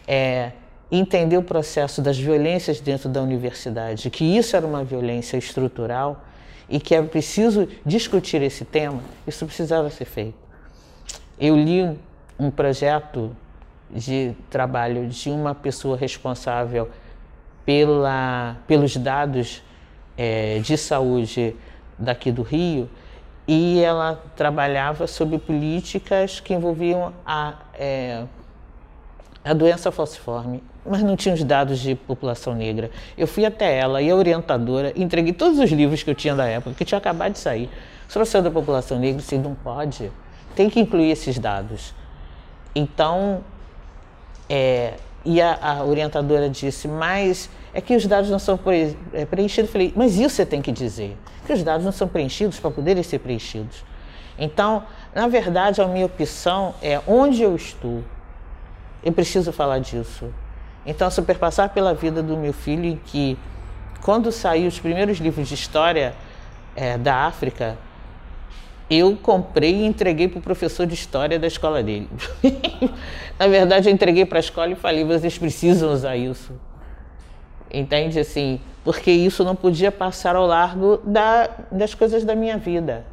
[0.06, 0.52] É,
[0.90, 6.24] entender o processo das violências dentro da universidade, que isso era uma violência estrutural
[6.68, 10.38] e que é preciso discutir esse tema, isso precisava ser feito.
[11.38, 11.98] Eu li
[12.38, 13.34] um projeto
[13.90, 16.88] de trabalho de uma pessoa responsável
[17.64, 19.62] pela, pelos dados
[20.16, 21.54] é, de saúde
[21.98, 22.88] daqui do Rio
[23.46, 28.24] e ela trabalhava sobre políticas que envolviam a, é,
[29.44, 32.90] a doença falciforme, mas não tinha os dados de população negra.
[33.16, 36.46] Eu fui até ela e a orientadora, entreguei todos os livros que eu tinha da
[36.46, 37.68] época, que tinha acabado de sair,
[38.08, 40.10] sobre a saúde da população negra, e não pode,
[40.54, 41.94] tem que incluir esses dados.
[42.74, 43.42] Então,
[44.48, 48.58] é, e a, a, orientadora disse, mas é que os dados não são
[49.12, 49.68] é, preenchidos.
[49.68, 51.16] Eu falei, mas isso você tem que dizer,
[51.46, 53.84] que os dados não são preenchidos para poderem ser preenchidos.
[54.38, 54.84] Então,
[55.14, 58.04] na verdade, a minha opção é onde eu estou,
[59.02, 60.32] eu preciso falar disso.
[60.86, 63.36] Então, se eu perpassar pela vida do meu filho, em que
[64.02, 66.14] quando saiu os primeiros livros de história
[66.76, 67.76] é, da África,
[68.88, 72.08] eu comprei e entreguei para o professor de história da escola dele.
[73.36, 76.52] Na verdade, eu entreguei para a escola e falei: vocês precisam usar isso.
[77.72, 78.20] Entende?
[78.20, 83.04] Assim, porque isso não podia passar ao largo da, das coisas da minha vida,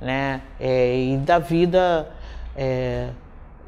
[0.00, 0.40] né?
[0.58, 2.08] É, e da vida
[2.56, 3.08] é,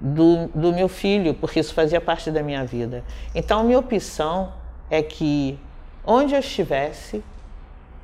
[0.01, 3.05] do, do meu filho, porque isso fazia parte da minha vida.
[3.35, 4.53] Então, minha opção
[4.91, 5.59] é que,
[6.05, 7.23] onde eu estivesse,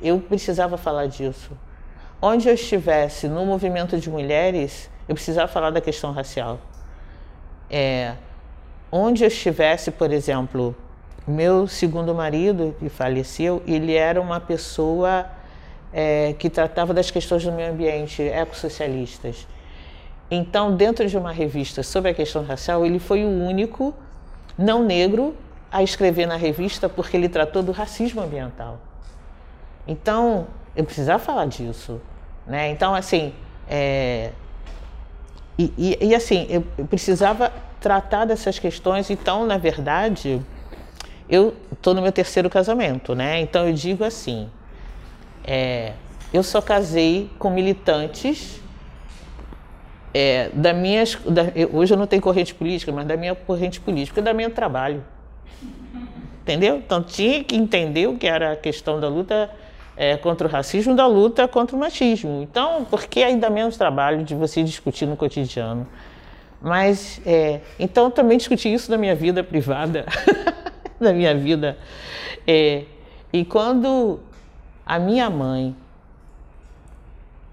[0.01, 1.53] eu precisava falar disso
[2.21, 6.59] onde eu estivesse no movimento de mulheres, eu precisava falar da questão racial.
[7.71, 8.15] É,
[8.91, 10.75] onde eu estivesse, por exemplo,
[11.27, 15.27] meu segundo marido, que faleceu, ele era uma pessoa
[15.93, 19.47] é, que tratava das questões do meio ambiente, ecossocialistas.
[20.31, 23.95] Então, dentro de uma revista sobre a questão racial, ele foi o único
[24.59, 25.37] não negro
[25.71, 28.81] a escrever na revista porque ele tratou do racismo ambiental.
[29.87, 32.01] Então, eu precisava falar disso.
[32.47, 32.71] Né?
[32.71, 33.33] Então, assim,
[33.69, 34.31] é,
[35.59, 39.11] e, e, e, assim, eu, precisava tratar dessas questões.
[39.11, 40.41] Então, na verdade,
[41.29, 43.41] eu estou no meu terceiro casamento, né?
[43.41, 44.51] Então, eu digo assim,
[45.45, 45.93] é,
[46.33, 48.61] eu só casei com militantes
[50.19, 54.23] é, da minha, da, hoje eu não tenho corrente política, mas da minha corrente política,
[54.23, 55.05] da minha trabalho.
[56.41, 56.79] Entendeu?
[56.79, 59.51] Então tinha que entender o que era a questão da luta
[59.95, 62.41] é, contra o racismo da luta contra o machismo.
[62.41, 65.87] Então, por que ainda menos trabalho de você discutir no cotidiano?
[66.63, 70.07] Mas, é, então, também discuti isso na minha vida privada,
[70.99, 71.77] na minha vida.
[72.47, 72.85] É,
[73.31, 74.19] e quando
[74.87, 75.77] a minha mãe,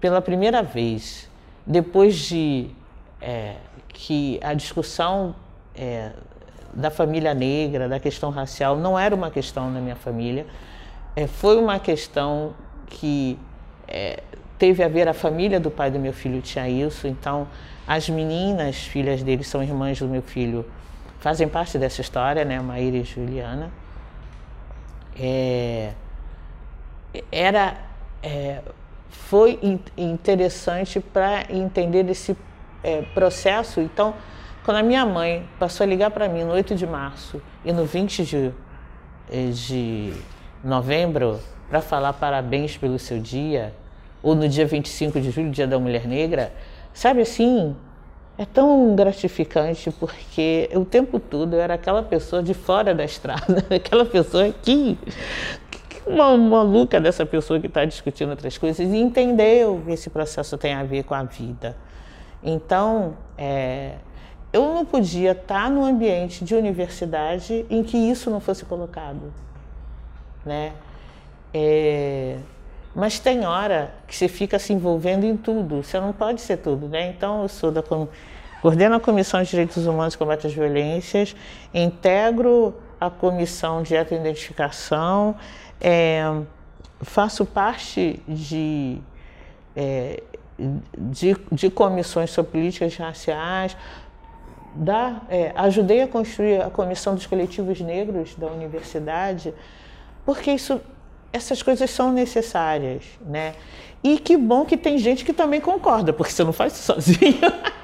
[0.00, 1.28] pela primeira vez,
[1.66, 2.70] depois de
[3.20, 3.56] é,
[3.88, 5.34] que a discussão
[5.74, 6.12] é,
[6.72, 10.46] da família negra, da questão racial, não era uma questão na minha família,
[11.16, 12.54] é, foi uma questão
[12.86, 13.38] que
[13.88, 14.22] é,
[14.58, 17.46] teve a ver, a família do pai do meu filho tinha isso, então
[17.86, 20.64] as meninas, filhas dele, são irmãs do meu filho,
[21.20, 23.70] fazem parte dessa história, né, Maíra e Juliana.
[25.18, 25.92] é,
[27.30, 27.76] era
[29.28, 29.58] foi
[29.96, 32.36] interessante para entender esse
[32.82, 33.80] é, processo.
[33.80, 34.14] Então,
[34.64, 37.84] quando a minha mãe passou a ligar para mim no 8 de março e no
[37.84, 38.52] 20 de,
[39.30, 40.12] é, de
[40.62, 43.74] novembro para falar parabéns pelo seu dia,
[44.22, 46.52] ou no dia 25 de julho, dia da Mulher Negra,
[46.92, 47.76] sabe assim,
[48.36, 53.64] é tão gratificante porque o tempo todo eu era aquela pessoa de fora da estrada,
[53.74, 54.98] aquela pessoa que,
[56.06, 60.74] uma maluca dessa pessoa que está discutindo outras coisas e entendeu que esse processo tem
[60.74, 61.76] a ver com a vida.
[62.42, 63.94] Então, é,
[64.52, 69.32] eu não podia estar no ambiente de universidade em que isso não fosse colocado,
[70.44, 70.72] né?
[71.52, 72.38] É,
[72.94, 76.88] mas tem hora que você fica se envolvendo em tudo, você não pode ser tudo,
[76.88, 77.08] né?
[77.08, 77.82] Então, eu sou da
[78.62, 81.34] coordeno a Comissão de Direitos Humanos e Combate às Violências,
[81.72, 85.34] integro a Comissão de Identificação,
[85.86, 86.40] é,
[87.02, 88.96] faço parte de,
[89.76, 90.22] é,
[90.96, 93.76] de, de, comissões sobre políticas raciais,
[94.74, 99.52] da, é, ajudei a construir a Comissão dos Coletivos Negros da universidade,
[100.24, 100.80] porque isso
[101.30, 103.54] essas coisas são necessárias, né?
[104.02, 107.40] E que bom que tem gente que também concorda, porque você não faz isso sozinho.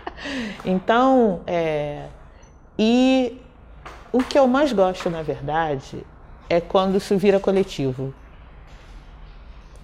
[0.65, 2.07] então, é,
[2.79, 3.37] e
[4.13, 6.07] o que eu mais gosto, na verdade,
[6.51, 8.13] é quando isso vira coletivo.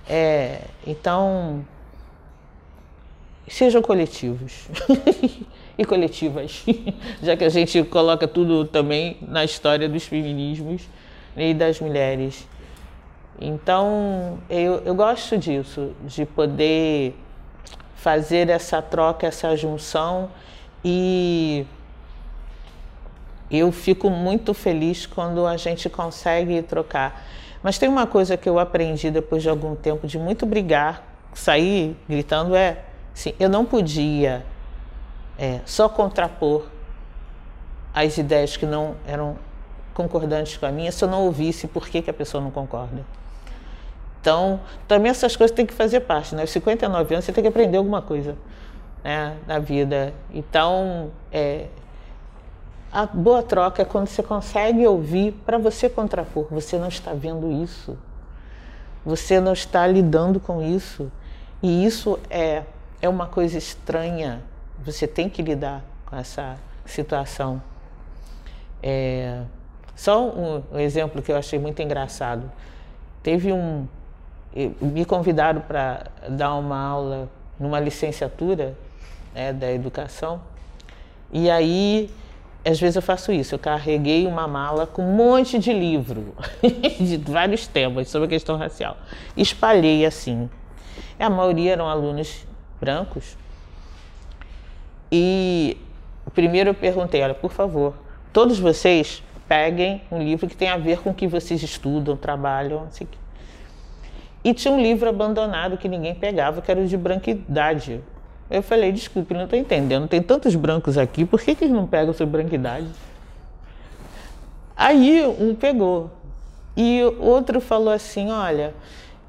[0.08, 1.64] É, então,
[3.46, 4.68] sejam coletivos
[5.78, 6.64] e coletivas,
[7.22, 10.82] já que a gente coloca tudo também na história dos feminismos
[11.36, 12.48] e das mulheres.
[13.40, 17.14] Então, eu, eu gosto disso, de poder
[17.94, 20.30] fazer essa troca, essa junção
[20.84, 21.64] e
[23.50, 27.24] eu fico muito feliz quando a gente consegue trocar.
[27.62, 31.02] Mas tem uma coisa que eu aprendi depois de algum tempo de muito brigar,
[31.34, 32.78] sair gritando é,
[33.12, 34.44] assim, eu não podia
[35.38, 36.66] é, só contrapor
[37.94, 39.36] as ideias que não eram
[39.94, 43.04] concordantes com a minha se eu não ouvisse por que, que a pessoa não concorda.
[44.20, 46.42] Então, também essas coisas têm que fazer parte, né?
[46.42, 48.36] Aos 59 anos você tem que aprender alguma coisa
[49.02, 50.12] né, na vida.
[50.34, 51.66] Então, é,
[52.96, 56.46] a boa troca é quando você consegue ouvir para você contrapor.
[56.50, 57.94] Você não está vendo isso.
[59.04, 61.12] Você não está lidando com isso.
[61.62, 62.62] E isso é,
[63.02, 64.42] é uma coisa estranha.
[64.82, 67.62] Você tem que lidar com essa situação.
[68.82, 69.42] É,
[69.94, 72.50] só um, um exemplo que eu achei muito engraçado.
[73.22, 73.86] Teve um,
[74.80, 77.28] me convidaram para dar uma aula
[77.60, 78.74] numa licenciatura
[79.34, 80.40] né, da educação.
[81.30, 82.10] E aí,
[82.68, 86.34] às vezes eu faço isso, eu carreguei uma mala com um monte de livro,
[86.98, 88.96] de vários temas sobre a questão racial.
[89.36, 90.50] Espalhei assim.
[91.18, 92.46] A maioria eram alunos
[92.80, 93.36] brancos.
[95.10, 95.76] E
[96.34, 97.94] primeiro eu perguntei, olha, por favor,
[98.32, 102.82] todos vocês peguem um livro que tem a ver com o que vocês estudam, trabalham,
[102.84, 103.06] assim,
[104.46, 108.00] e tinha um livro abandonado que ninguém pegava, que era o de branquidade.
[108.50, 110.06] Eu falei, desculpe, não estou entendendo.
[110.06, 112.86] Tem tantos brancos aqui, por que, que eles não pegam sobre branquidade?
[114.76, 116.10] Aí um pegou.
[116.76, 118.74] E outro falou assim: olha,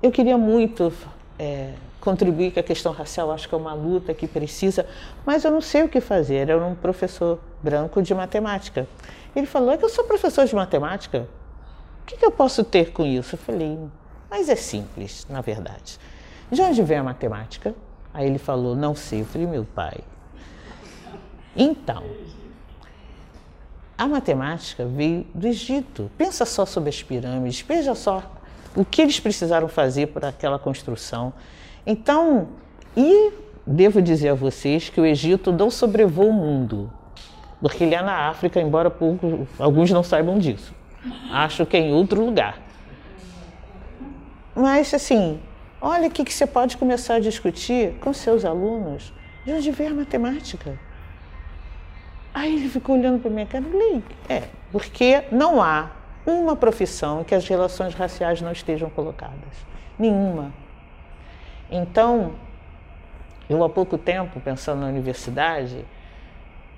[0.03, 0.91] eu queria muito
[1.39, 1.71] é,
[2.01, 4.85] contribuir com a questão racial, acho que é uma luta que precisa,
[5.25, 6.49] mas eu não sei o que fazer.
[6.49, 8.85] Era um professor branco de matemática.
[9.33, 11.27] Ele falou: é que eu sou professor de matemática.
[12.03, 13.35] O que, que eu posso ter com isso?
[13.35, 13.79] Eu falei:
[14.29, 15.97] mas é simples, na verdade.
[16.51, 17.73] De onde vem a matemática?
[18.17, 19.23] Aí ele falou, não sei.
[19.23, 19.99] Falei, meu pai.
[21.55, 22.01] Então,
[23.95, 26.09] a matemática veio do Egito.
[26.17, 28.23] Pensa só sobre as pirâmides, veja só
[28.75, 31.31] o que eles precisaram fazer para aquela construção.
[31.85, 32.47] Então,
[32.95, 33.31] e
[33.67, 36.91] devo dizer a vocês que o Egito não sobrevoou o mundo,
[37.61, 38.91] porque ele é na África, embora
[39.59, 40.73] alguns não saibam disso.
[41.31, 42.59] Acho que é em outro lugar.
[44.55, 45.39] Mas, assim,
[45.81, 49.13] olha o que, você pode começar a discutir com seus alunos
[49.45, 50.77] de onde vem a matemática.
[52.33, 55.89] Aí ele ficou olhando para minha cara falei, é, porque não há
[56.25, 59.65] uma profissão em que as relações raciais não estejam colocadas.
[59.97, 60.53] Nenhuma.
[61.71, 62.35] Então,
[63.49, 65.85] eu há pouco tempo, pensando na universidade,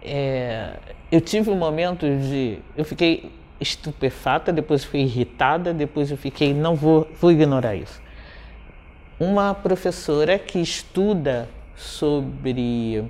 [0.01, 0.77] é,
[1.11, 2.59] eu tive um momento de.
[2.77, 8.01] Eu fiquei estupefata, depois fui irritada, depois eu fiquei, não vou, vou ignorar isso.
[9.19, 13.03] Uma professora que estuda sobre,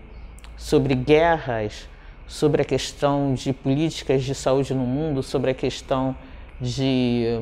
[0.57, 1.87] sobre guerras,
[2.25, 6.15] sobre a questão de políticas de saúde no mundo, sobre a questão
[6.59, 7.41] de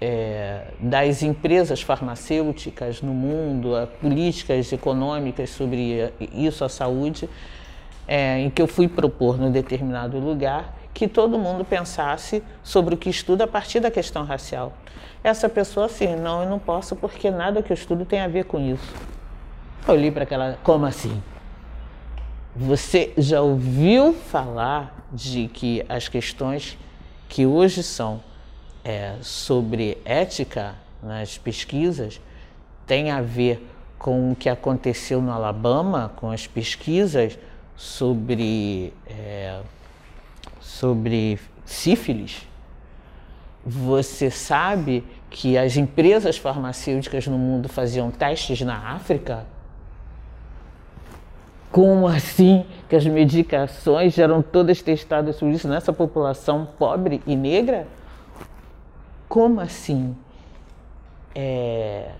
[0.00, 7.28] é, das empresas farmacêuticas no mundo, políticas econômicas sobre isso, a saúde,
[8.06, 12.96] é, em que eu fui propor num determinado lugar que todo mundo pensasse sobre o
[12.96, 14.72] que estuda a partir da questão racial.
[15.22, 18.44] Essa pessoa, assim, não, eu não posso porque nada que eu estudo tem a ver
[18.44, 18.94] com isso.
[19.86, 21.22] Eu li para aquela, como assim?
[22.56, 26.78] Você já ouviu falar de que as questões
[27.28, 28.22] que hoje são
[28.84, 32.20] é, sobre ética nas pesquisas
[32.86, 33.66] têm a ver
[33.98, 37.38] com o que aconteceu no Alabama, com as pesquisas
[37.76, 39.60] sobre, é,
[40.60, 42.49] sobre sífilis?
[43.64, 49.46] Você sabe que as empresas farmacêuticas no mundo faziam testes na África?
[51.70, 57.86] Como assim que as medicações eram todas testadas sobre isso nessa população pobre e negra?
[59.28, 60.16] Como assim?
[61.34, 62.10] É...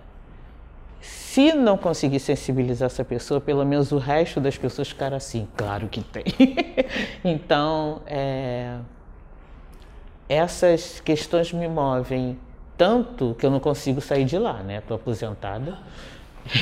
[1.01, 5.49] Se não conseguir sensibilizar essa pessoa, pelo menos o resto das pessoas ficaram assim.
[5.57, 6.25] Claro que tem.
[7.25, 8.79] então, é...
[10.31, 12.39] essas questões me movem
[12.79, 14.79] tanto que eu não consigo sair de lá, né?
[14.79, 15.77] Estou aposentada.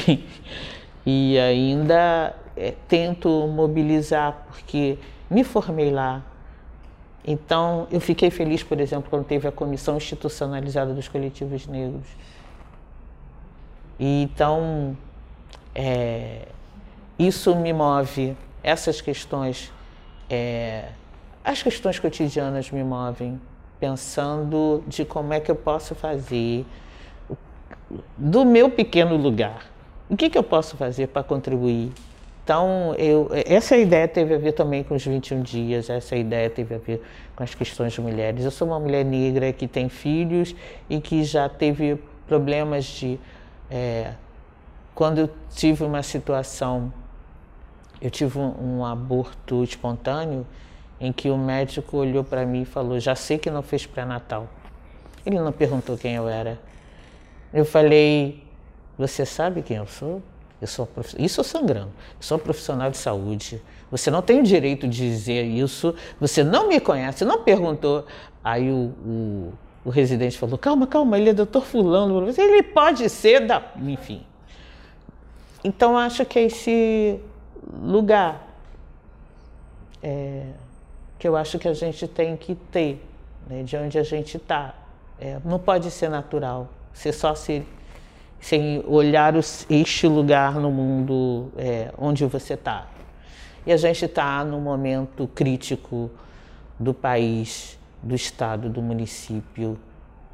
[1.05, 6.23] e ainda é, tento mobilizar, porque me formei lá.
[7.23, 12.07] Então, eu fiquei feliz, por exemplo, quando teve a comissão institucionalizada dos coletivos negros.
[14.01, 14.97] E, então,
[15.75, 16.49] é,
[17.19, 19.71] isso me move, essas questões,
[20.31, 20.89] é,
[21.45, 23.39] as questões cotidianas me movem,
[23.79, 26.67] pensando de como é que eu posso fazer
[28.17, 29.67] do meu pequeno lugar.
[30.09, 31.93] O que, que eu posso fazer para contribuir
[32.49, 36.77] então, eu, essa ideia teve a ver também com os 21 dias, essa ideia teve
[36.77, 37.03] a ver
[37.37, 38.43] com as questões de mulheres.
[38.43, 40.57] Eu sou uma mulher negra que tem filhos
[40.89, 43.21] e que já teve problemas de.
[43.71, 44.15] É,
[44.95, 46.91] quando eu tive uma situação,
[48.01, 50.47] eu tive um, um aborto espontâneo,
[51.01, 54.49] em que o médico olhou para mim e falou: Já sei que não fez pré-natal.
[55.25, 56.59] Ele não perguntou quem eu era.
[57.53, 58.43] Eu falei:
[58.97, 60.23] Você sabe quem eu sou?
[60.61, 60.89] Eu sou
[61.19, 61.93] isso sangrando.
[62.17, 63.63] Eu sou profissional de saúde.
[63.91, 65.95] Você não tem o direito de dizer isso.
[66.21, 68.05] Você não me conhece, não perguntou.
[68.43, 69.53] Aí o, o,
[69.85, 72.29] o residente falou: calma, calma, ele é doutor Fulano.
[72.29, 73.63] Ele pode ser da.
[73.77, 74.23] Enfim.
[75.63, 77.21] Então acho que é esse
[77.83, 78.49] lugar
[80.03, 80.47] é,
[81.19, 83.05] que eu acho que a gente tem que ter,
[83.49, 84.75] né, de onde a gente está.
[85.21, 87.67] É, não pode ser natural, ser só se
[88.41, 92.87] sem olhar os, este lugar no mundo é, onde você está.
[93.67, 96.11] E a gente está num momento crítico
[96.79, 99.79] do país, do estado, do município,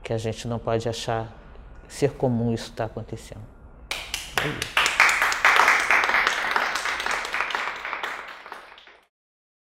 [0.02, 1.32] que a gente não pode achar
[1.88, 3.40] ser comum isso estar tá acontecendo.
[4.80, 4.83] É.